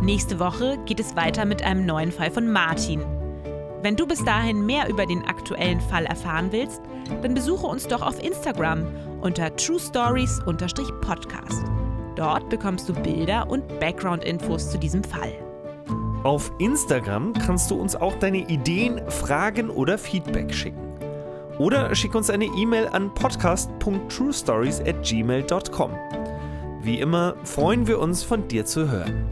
Nächste 0.00 0.40
Woche 0.40 0.78
geht 0.86 1.00
es 1.00 1.14
weiter 1.14 1.44
mit 1.44 1.62
einem 1.62 1.84
neuen 1.84 2.10
Fall 2.10 2.30
von 2.30 2.50
Martin. 2.50 3.04
Wenn 3.82 3.96
du 3.96 4.06
bis 4.06 4.24
dahin 4.24 4.64
mehr 4.64 4.88
über 4.88 5.04
den 5.04 5.22
aktuellen 5.26 5.82
Fall 5.82 6.06
erfahren 6.06 6.50
willst, 6.50 6.80
dann 7.20 7.34
besuche 7.34 7.66
uns 7.66 7.86
doch 7.86 8.00
auf 8.00 8.24
Instagram 8.24 8.86
unter 9.20 9.54
truestories-podcast. 9.54 11.83
Dort 12.16 12.48
bekommst 12.48 12.88
du 12.88 12.92
Bilder 12.92 13.50
und 13.50 13.80
Background-Infos 13.80 14.70
zu 14.70 14.78
diesem 14.78 15.02
Fall. 15.02 15.32
Auf 16.22 16.52
Instagram 16.58 17.32
kannst 17.34 17.68
du 17.70 17.74
uns 17.74 17.96
auch 17.96 18.14
deine 18.14 18.48
Ideen, 18.48 19.00
Fragen 19.08 19.68
oder 19.68 19.98
Feedback 19.98 20.54
schicken. 20.54 20.78
Oder 21.58 21.94
schick 21.94 22.14
uns 22.14 22.30
eine 22.30 22.46
E-Mail 22.46 22.88
an 22.88 23.12
podcast.truestories@gmail.com. 23.14 25.90
Wie 26.82 27.00
immer 27.00 27.34
freuen 27.44 27.86
wir 27.86 28.00
uns, 28.00 28.22
von 28.22 28.48
dir 28.48 28.64
zu 28.64 28.90
hören. 28.90 29.26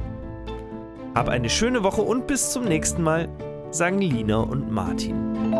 Hab 1.14 1.28
eine 1.28 1.48
schöne 1.50 1.82
Woche 1.82 2.02
und 2.02 2.26
bis 2.26 2.52
zum 2.52 2.64
nächsten 2.64 3.02
Mal, 3.02 3.28
sagen 3.70 4.00
Lina 4.00 4.38
und 4.38 4.70
Martin. 4.70 5.54